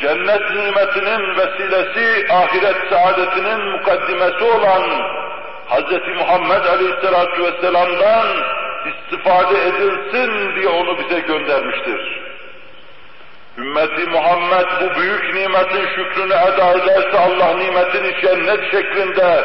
[0.00, 4.82] cennet nimetinin vesilesi, ahiret saadetinin mukaddimesi olan
[5.68, 6.16] Hz.
[6.18, 8.26] Muhammed Aleyhisselatü Vesselam'dan
[8.88, 12.27] istifade edilsin diye onu bize göndermiştir.
[13.58, 19.44] Ümmeti Muhammed bu büyük nimetin şükrünü eda ederse Allah nimetini cennet şeklinde,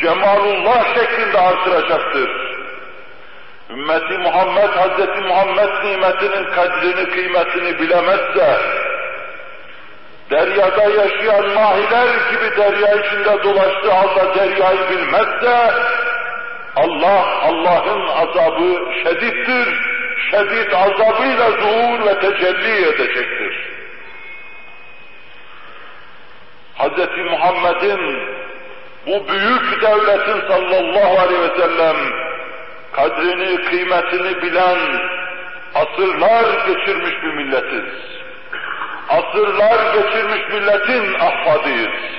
[0.00, 2.30] cemalullah şeklinde artıracaktır.
[3.70, 5.22] Ümmeti Muhammed, Hz.
[5.28, 8.60] Muhammed nimetinin kadrini, kıymetini bilemezse,
[10.30, 15.74] deryada yaşayan mahiler gibi derya içinde dolaştığı halde deryayı bilmezse,
[16.76, 19.97] Allah, Allah'ın azabı şedittir,
[20.30, 23.68] şedid azabıyla zuhur ve tecelli edecektir.
[26.78, 27.18] Hz.
[27.30, 28.18] Muhammed'in
[29.06, 31.96] bu büyük devletin sallallahu aleyhi ve sellem
[32.92, 34.78] kadrini, kıymetini bilen
[35.74, 37.92] asırlar geçirmiş bir milletiz.
[39.08, 42.18] Asırlar geçirmiş milletin ahfadıyız.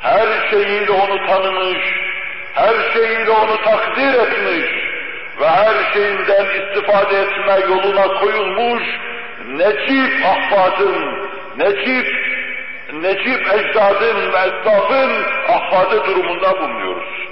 [0.00, 1.78] Her şeyiyle onu tanımış,
[2.54, 4.88] her şeyiyle onu takdir etmiş
[5.40, 8.82] ve her şeyinden istifade etme yoluna koyulmuş
[9.48, 11.28] necip ahfadın,
[11.58, 12.06] necip,
[12.92, 17.28] necip ecdadın ve esnafın ahfadı durumunda bulunuyoruz.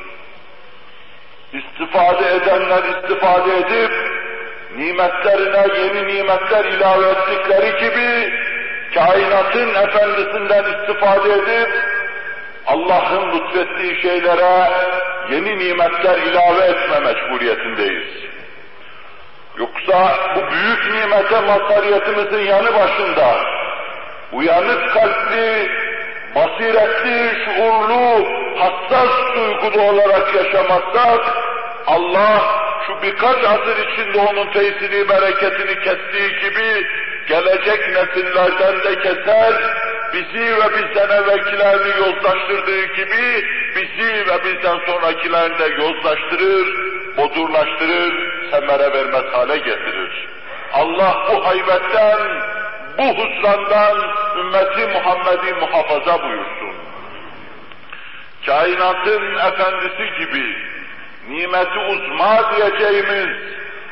[1.52, 3.92] İstifade edenler istifade edip,
[4.76, 8.32] nimetlerine yeni nimetler ilave ettikleri gibi,
[8.94, 11.68] kainatın efendisinden istifade edip,
[12.66, 14.70] Allah'ın lütfettiği şeylere
[15.30, 18.26] yeni nimetler ilave etme mecburiyetindeyiz.
[19.58, 23.40] Yoksa bu büyük nimete mazhariyetimizin yanı başında,
[24.32, 25.70] uyanık kalpli,
[26.34, 31.20] basiretli, şuurlu, hassas duygulu olarak yaşamazsak,
[31.86, 32.42] Allah
[32.86, 36.86] şu birkaç asır içinde onun tesiri, bereketini kestiği gibi,
[37.28, 39.54] gelecek nesillerden de keser,
[40.12, 43.46] bizi ve bizden evvelkilerini yozlaştırdığı gibi,
[43.76, 46.68] bizi ve bizden sonrakilerini de yozlaştırır,
[47.16, 48.14] bodurlaştırır,
[48.50, 50.28] semere vermez hale getirir.
[50.72, 52.18] Allah bu haybetten,
[52.98, 53.96] bu husrandan
[54.38, 56.74] ümmeti Muhammed'i muhafaza buyursun.
[58.46, 60.56] Kainatın efendisi gibi,
[61.28, 63.36] nimeti uzma diyeceğimiz,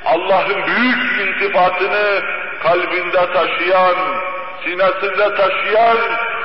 [0.05, 2.23] Allah'ın büyük intibatını
[2.63, 3.97] kalbinde taşıyan,
[4.65, 5.99] sinesinde taşıyan,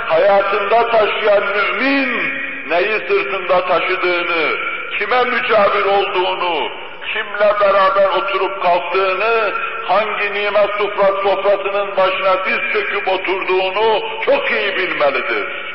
[0.08, 4.58] hayatında taşıyan mümin, neyi sırtında taşıdığını,
[5.00, 6.70] kime mücavir olduğunu,
[7.14, 9.54] kimle beraber oturup kalktığını,
[9.88, 15.70] hangi nimet sofrat sofrasının başına diz çöküp oturduğunu çok iyi bilmelidir.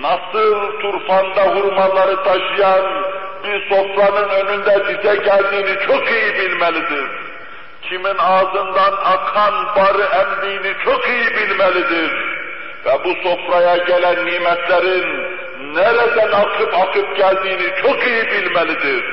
[0.00, 3.04] Nasıl turfanda hurmaları taşıyan
[3.44, 7.10] bir sofranın önünde dize geldiğini çok iyi bilmelidir.
[7.82, 12.12] Kimin ağzından akan barı emdiğini çok iyi bilmelidir.
[12.86, 15.40] Ve bu sofraya gelen nimetlerin
[15.74, 19.04] nereden akıp akıp geldiğini çok iyi bilmelidir.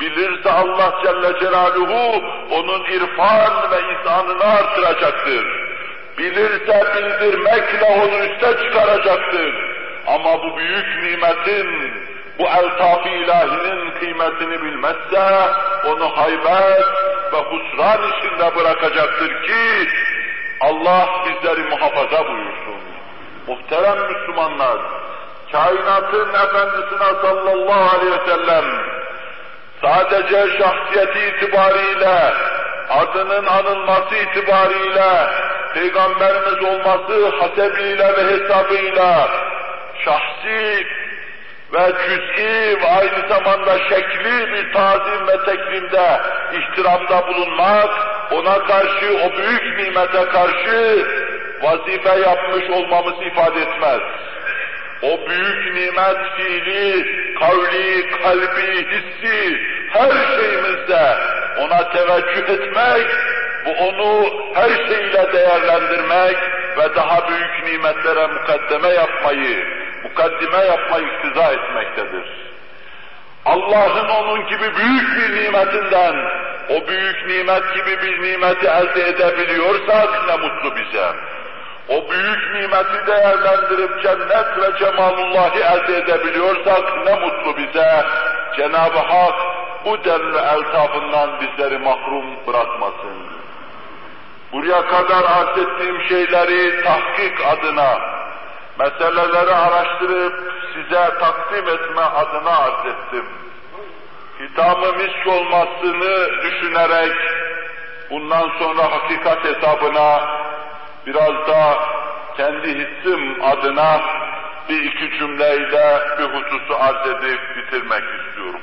[0.00, 5.46] Bilirse Allah Celle Celaluhu onun irfan ve ihsanını artıracaktır.
[6.18, 9.54] Bilirse bildirmekle onu üste çıkaracaktır.
[10.06, 11.92] Ama bu büyük nimetin,
[12.38, 15.48] bu eltaf-ı ilahinin kıymetini bilmezse
[15.86, 16.86] onu haybet
[17.32, 19.88] ve husran içinde bırakacaktır ki
[20.60, 22.80] Allah bizleri muhafaza buyursun.
[23.46, 24.78] Muhterem Müslümanlar,
[25.52, 28.64] kainatın efendisine sallallahu aleyhi ve sellem
[29.82, 32.32] sadece şahsiyeti itibariyle,
[32.90, 35.26] adının anılması itibariyle,
[35.74, 39.28] peygamberimiz olması hasebiyle ve hesabıyla,
[40.04, 40.86] şahsi
[41.72, 46.20] ve cüz'i ve aynı zamanda şekli bir tazim ve tekrimde,
[46.52, 47.90] ihtiramda bulunmak,
[48.30, 51.06] ona karşı, o büyük nimete karşı
[51.62, 54.00] vazife yapmış olmamızı ifade etmez.
[55.02, 57.06] O büyük nimet fiili,
[57.38, 59.60] kavli, kalbi, hissi,
[59.90, 61.16] her şeyimizde
[61.58, 63.06] ona teveccüh etmek,
[63.66, 66.36] bu onu her şeyle değerlendirmek
[66.78, 69.66] ve daha büyük nimetlere mukaddeme yapmayı,
[70.02, 72.48] mukaddime yapmayı iktiza etmektedir.
[73.44, 76.14] Allah'ın onun gibi büyük bir nimetinden,
[76.68, 81.12] o büyük nimet gibi bir nimeti elde edebiliyorsak ne mutlu bize.
[81.88, 88.04] O büyük nimeti değerlendirip cennet ve cemalullahı elde edebiliyorsak ne mutlu bize.
[88.56, 89.34] Cenab-ı Hak
[89.84, 93.38] bu denli eltafından bizleri mahrum bırakmasın.
[94.52, 98.00] Buraya kadar arz ettiğim şeyleri tahkik adına,
[98.78, 103.24] meseleleri araştırıp size takdim etme adına arz ettim.
[104.40, 107.16] Hitamı misk olmasını düşünerek
[108.10, 110.20] bundan sonra hakikat hesabına
[111.06, 111.78] biraz da
[112.36, 114.00] kendi hissim adına
[114.68, 118.60] bir iki cümleyle bir hususu arz edip bitirmek istiyorum.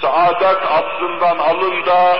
[0.00, 2.18] Saadet aslından alın da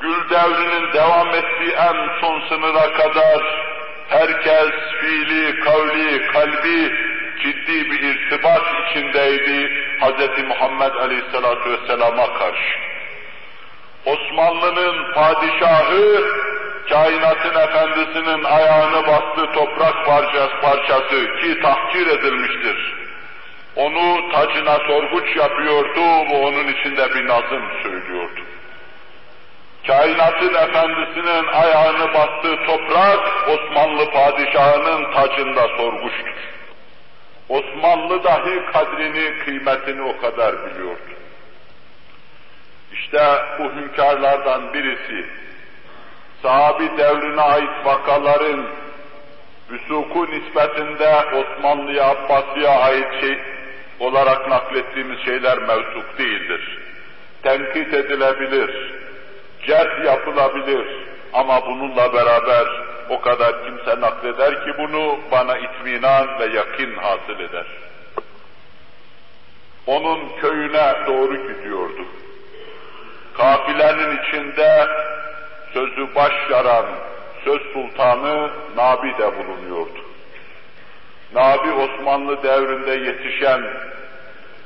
[0.00, 3.66] gül devrinin devam ettiği en son sınıra kadar
[4.08, 4.70] herkes
[5.00, 6.92] fiili, kavli, kalbi
[7.42, 10.44] ciddi bir irtibat içindeydi Hz.
[10.48, 12.95] Muhammed Aleyhisselatü Vesselam'a karşı.
[14.06, 16.24] Osmanlı'nın padişahı,
[16.88, 22.94] kainatın efendisinin ayağını bastığı toprak parçası, parçası ki tahkir edilmiştir.
[23.76, 28.40] Onu tacına sorguç yapıyordu ve onun içinde bir nazım söylüyordu
[29.86, 36.34] kainatın efendisinin ayağını bastığı toprak Osmanlı padişahının tacında sorguştur.
[37.48, 41.15] Osmanlı dahi kadrini, kıymetini o kadar biliyordu.
[43.00, 45.26] İşte bu hünkârlardan birisi,
[46.42, 48.66] sahabi devrine ait vakaların
[49.70, 53.38] vüsuku nispetinde Osmanlı'ya, Abbasi'ye ait şey
[54.00, 56.78] olarak naklettiğimiz şeyler mevsuk değildir.
[57.42, 58.92] Tenkit edilebilir,
[59.66, 60.86] cerh yapılabilir
[61.32, 62.66] ama bununla beraber
[63.10, 67.66] o kadar kimse nakleder ki bunu bana itminan ve yakin hasıl eder.
[69.86, 72.02] Onun köyüne doğru gidiyordu.
[73.36, 74.86] Kafilenin içinde
[75.72, 76.86] sözü baş yaran
[77.44, 80.00] söz sultanı Nabi de bulunuyordu.
[81.34, 83.62] Nabi Osmanlı devrinde yetişen,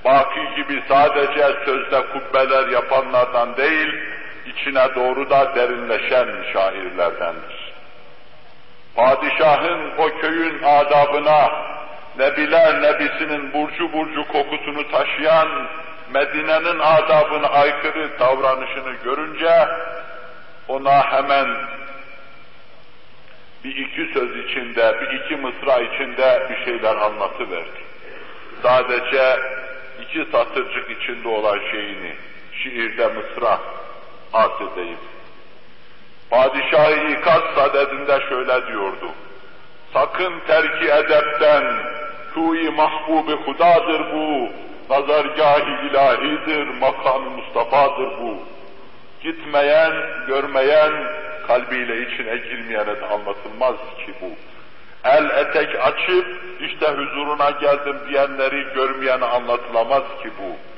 [0.04, 3.94] Baki gibi sadece sözde kubbeler yapanlardan değil,
[4.46, 7.72] içine doğru da derinleşen şairlerdendir.
[8.96, 11.50] Padişahın o köyün adabına,
[12.18, 15.48] Nebiler Nebisinin burcu burcu kokusunu taşıyan
[16.14, 19.68] Medine'nin adabına aykırı davranışını görünce
[20.68, 21.48] ona hemen
[23.64, 27.80] bir iki söz içinde, bir iki mısra içinde bir şeyler anlatıverdi.
[28.62, 29.40] Sadece
[30.02, 32.14] iki satırcık içinde olan şeyini,
[32.62, 33.58] şiirde mısra
[34.32, 34.98] arz edeyim.
[36.30, 39.10] Padişah-ı İkaz sadedinde şöyle diyordu.
[39.92, 41.64] Sakın terki edepten,
[42.34, 44.48] kuyi mahbubi hudadır bu,
[44.90, 48.38] nazargâh-ı ilahidir, makam Mustafa'dır bu.
[49.22, 49.92] Gitmeyen,
[50.26, 50.92] görmeyen,
[51.46, 53.74] kalbiyle içine girmeyene de anlatılmaz
[54.06, 54.30] ki bu.
[55.04, 56.26] El etek açıp,
[56.60, 60.70] işte huzuruna geldim diyenleri görmeyene anlatılamaz ki bu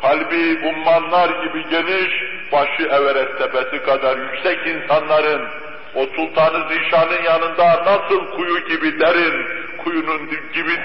[0.00, 2.12] kalbi ummanlar gibi geniş,
[2.52, 5.48] başı Everest tepesi kadar yüksek insanların
[5.94, 9.46] o Sultanı Zişan'ın yanında nasıl kuyu gibi derin,
[9.84, 10.78] kuyunun gibi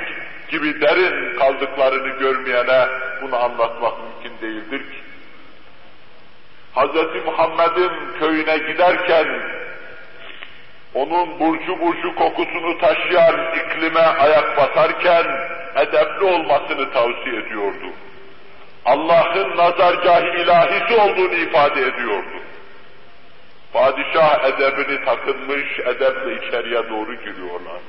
[0.49, 2.87] gibi derin kaldıklarını görmeyene
[3.21, 5.05] bunu anlatmak mümkün değildir ki.
[6.75, 7.25] Hz.
[7.25, 9.27] Muhammed'in köyüne giderken
[10.93, 15.25] onun burcu burcu kokusunu taşıyan iklime ayak basarken
[15.75, 17.85] edepli olmasını tavsiye ediyordu.
[18.85, 22.35] Allah'ın nazargahı ilahisi olduğunu ifade ediyordu.
[23.73, 27.81] Padişah edebini takınmış, edeple içeriye doğru giriyorlar.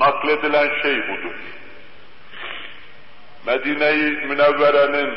[0.00, 1.34] Nakledilen şey budur.
[3.46, 5.10] Medine-i Münevvere'nin,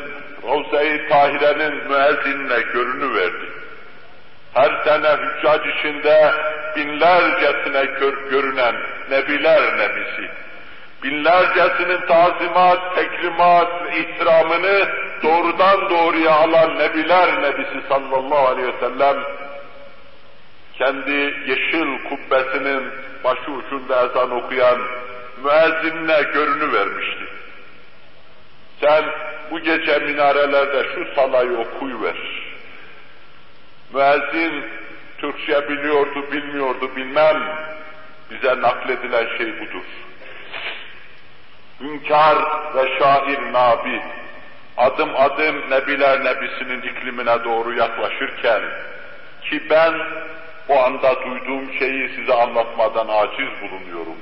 [0.47, 3.45] Ravza-i Tahire'nin müezzinine görünüverdi.
[4.53, 6.33] Her sene hüccac içinde
[6.75, 8.75] binlercesine gör, görünen
[9.09, 10.31] Nebiler Nebisi,
[11.03, 14.87] binlercesinin tazimat, tekrimat ihtiramını
[15.23, 19.17] doğrudan doğruya alan Nebiler Nebisi sallallahu aleyhi ve sellem,
[20.81, 22.83] kendi yeşil kubbesinin
[23.23, 24.79] başı ucunda ezan okuyan
[25.43, 27.25] müezzinine görünü vermişti.
[28.81, 29.03] Sen
[29.51, 32.15] bu gece minarelerde şu salayı okuyuver.
[33.93, 34.65] Müezzin
[35.17, 37.43] Türkçe biliyordu, bilmiyordu, bilmem.
[38.31, 39.83] Bize nakledilen şey budur
[41.81, 42.37] hünkâr
[42.75, 44.01] ve şair Nabi,
[44.77, 48.61] adım adım Nebiler Nebisi'nin iklimine doğru yaklaşırken,
[49.49, 49.93] ki ben
[50.71, 54.17] o anda duyduğum şeyi size anlatmadan aciz bulunuyorum.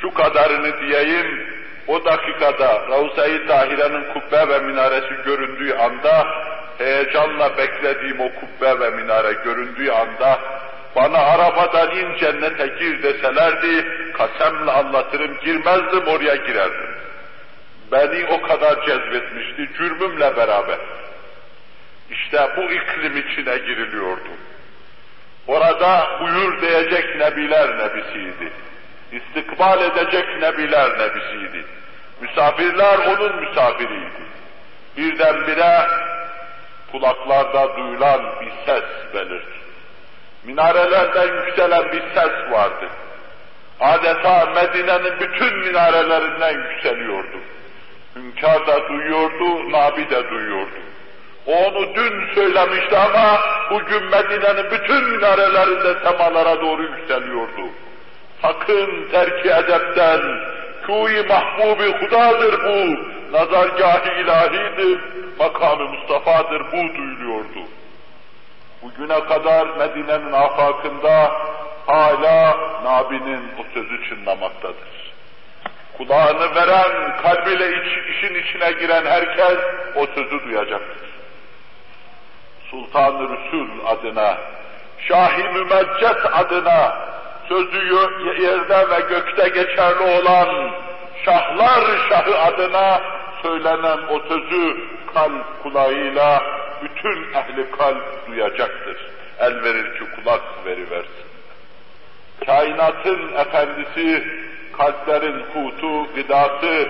[0.00, 1.46] Şu kadarını diyeyim,
[1.86, 6.26] o dakikada Ravza-i Tahire'nin kubbe ve minaresi göründüğü anda,
[6.78, 10.40] heyecanla beklediğim o kubbe ve minare göründüğü anda,
[10.96, 16.90] bana arabadan in cennete gir deselerdi, kasemle anlatırım, girmezdim oraya girerdim.
[17.92, 20.78] Beni o kadar cezbetmişti, cürmümle beraber.
[22.10, 24.28] İşte bu iklim içine giriliyordu.
[25.48, 28.52] Orada buyur diyecek nebiler nebisiydi.
[29.12, 31.64] İstikbal edecek nebiler nebisiydi.
[32.20, 34.22] Misafirler onun misafiriydi.
[34.96, 35.86] Birdenbire
[36.92, 38.84] kulaklarda duyulan bir ses
[39.14, 39.58] belirtti.
[40.44, 42.88] Minarelerden yükselen bir ses vardı.
[43.80, 47.38] Adeta Medine'nin bütün minarelerinden yükseliyordu.
[48.16, 50.78] Hünkâr da duyuyordu, Nabi de duyuyordu.
[51.46, 53.40] Onu dün söylemişti ama
[53.70, 57.68] bugün Medine'nin bütün minarelerinde semalara doğru yükseliyordu.
[58.42, 60.20] Sakın terki edepten,
[60.86, 62.98] kuyi mahbubi hudadır bu,
[63.32, 65.00] nazargâh-ı ilahidir,
[65.38, 67.68] makamı Mustafa'dır bu duyuluyordu.
[68.82, 71.32] Bugüne kadar Medine'nin afakında
[71.86, 75.12] hala Nabi'nin o sözü çınlamaktadır.
[75.96, 79.58] Kulağını veren, kalbiyle iç, işin içine giren herkes
[79.96, 81.17] o sözü duyacaktır.
[82.70, 84.38] Sultan-ı Resul adına,
[84.98, 86.96] Şah-ı Mümecces adına,
[87.48, 87.94] sözü
[88.42, 90.70] yerde ve gökte geçerli olan
[91.24, 93.00] Şahlar Şahı adına
[93.42, 94.76] söylenen o sözü
[95.14, 96.42] kalp kulağıyla
[96.82, 98.96] bütün ehli kalp duyacaktır.
[99.40, 101.28] El verir ki kulak veriversin.
[102.46, 104.24] Kainatın efendisi,
[104.78, 106.88] kalplerin kutu, gıdası,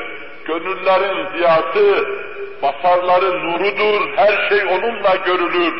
[0.48, 2.08] gönüllerin ziyatı,
[2.62, 5.74] basarların nurudur, her şey onunla görülür,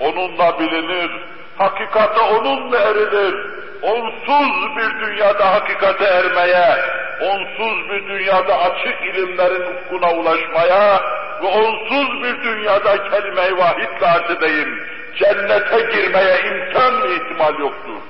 [0.00, 1.10] onunla bilinir,
[1.58, 3.34] hakikate onunla erilir.
[3.82, 6.76] Onsuz bir dünyada hakikate ermeye,
[7.20, 11.00] onsuz bir dünyada açık ilimlerin ufkuna ulaşmaya
[11.42, 14.82] ve onsuz bir dünyada kelime-i vahitle arz edeyim,
[15.16, 18.00] cennete girmeye imkan ve ihtimal yoktur.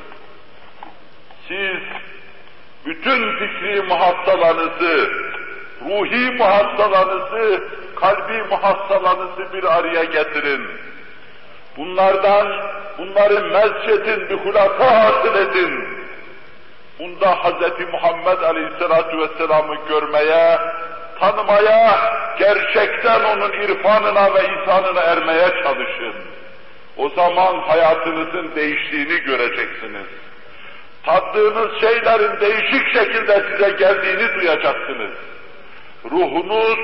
[1.48, 1.81] Siz
[2.86, 5.10] bütün fikri muhassalanızı,
[5.81, 7.65] ruhi muhassalanızı,
[7.97, 10.69] kalbi muhassalanızı bir araya getirin.
[11.77, 12.47] Bunlardan,
[12.99, 16.05] bunları mezçetin bir hulata hasıl edin.
[16.99, 17.93] Bunda Hz.
[17.93, 20.59] Muhammed Aleyhisselatü Vesselam'ı görmeye,
[21.21, 21.99] tanımaya,
[22.39, 26.15] gerçekten onun irfanına ve insanına ermeye çalışın.
[26.97, 30.07] O zaman hayatınızın değiştiğini göreceksiniz.
[31.07, 35.11] Tattığınız şeylerin değişik şekilde size geldiğini duyacaksınız.
[36.10, 36.78] Ruhunuz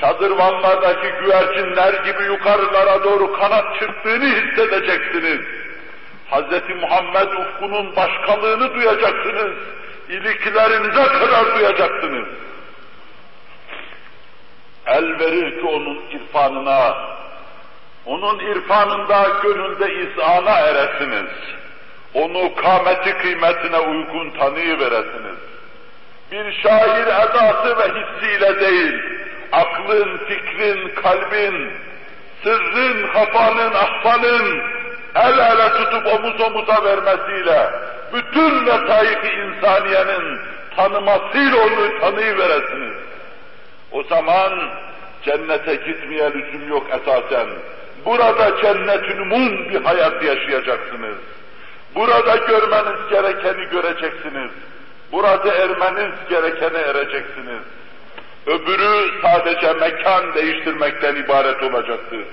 [0.00, 5.40] çadırvanlardaki güvercinler gibi yukarılara doğru kanat çırptığını hissedeceksiniz.
[6.30, 6.80] Hz.
[6.80, 9.52] Muhammed ufkunun başkalığını duyacaksınız.
[10.08, 12.28] İliklerinize kadar duyacaksınız.
[14.86, 16.96] El verir ki onun irfanına,
[18.06, 21.30] onun irfanında gönülde izana eresiniz.
[22.14, 25.51] Onu kâmeti kıymetine uygun tanıyıveresiniz.
[26.32, 29.02] Bir şair edası ve hissiyle değil,
[29.52, 31.70] aklın, fikrin, kalbin,
[32.42, 34.62] sırrın, hafanın, ahfanın
[35.14, 37.70] el ele tutup omuz omuza vermesiyle,
[38.12, 40.38] bütün letaif-i insaniyenin
[40.76, 42.96] tanımasıyla onu tanıyıveresiniz.
[43.92, 44.70] O zaman
[45.24, 47.46] cennete gitmeye lüzum yok esasen.
[48.04, 49.30] Burada cennet-ül
[49.70, 51.16] bir hayat yaşayacaksınız.
[51.94, 54.50] Burada görmeniz gerekeni göreceksiniz.
[55.12, 57.62] Burada ermeniz gerekene ereceksiniz.
[58.46, 62.24] Öbürü sadece mekan değiştirmekten ibaret olacaktır.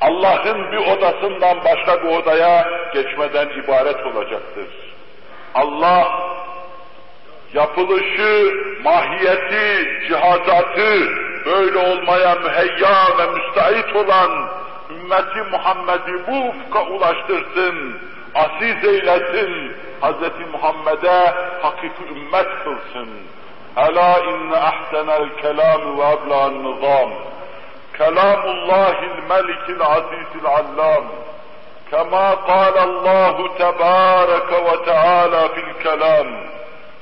[0.00, 4.66] Allah'ın bir odasından başka bir odaya geçmeden ibaret olacaktır.
[5.54, 6.32] Allah
[7.54, 8.54] yapılışı,
[8.84, 11.08] mahiyeti, cihazatı
[11.46, 14.48] böyle olmaya müheyya ve müstahit olan
[14.90, 18.00] ümmeti Muhammed'i bu ufka ulaştırsın,
[18.34, 20.52] aziz eylesin, Hz.
[20.52, 23.08] Muhammed'e hakiki ümmet kılsın.
[23.76, 27.10] Ela inne ahsenel kelam ve abla'n nizam.
[27.98, 31.04] Kelamullahil melikil azizil allam.
[31.92, 36.50] كما قال الله تبارك وتعالى في الكلام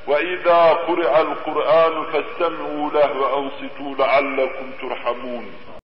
[0.06, 5.44] وإذا قرئ القرآن فاستمعوا له وأنصتوا لعلكم ترحمون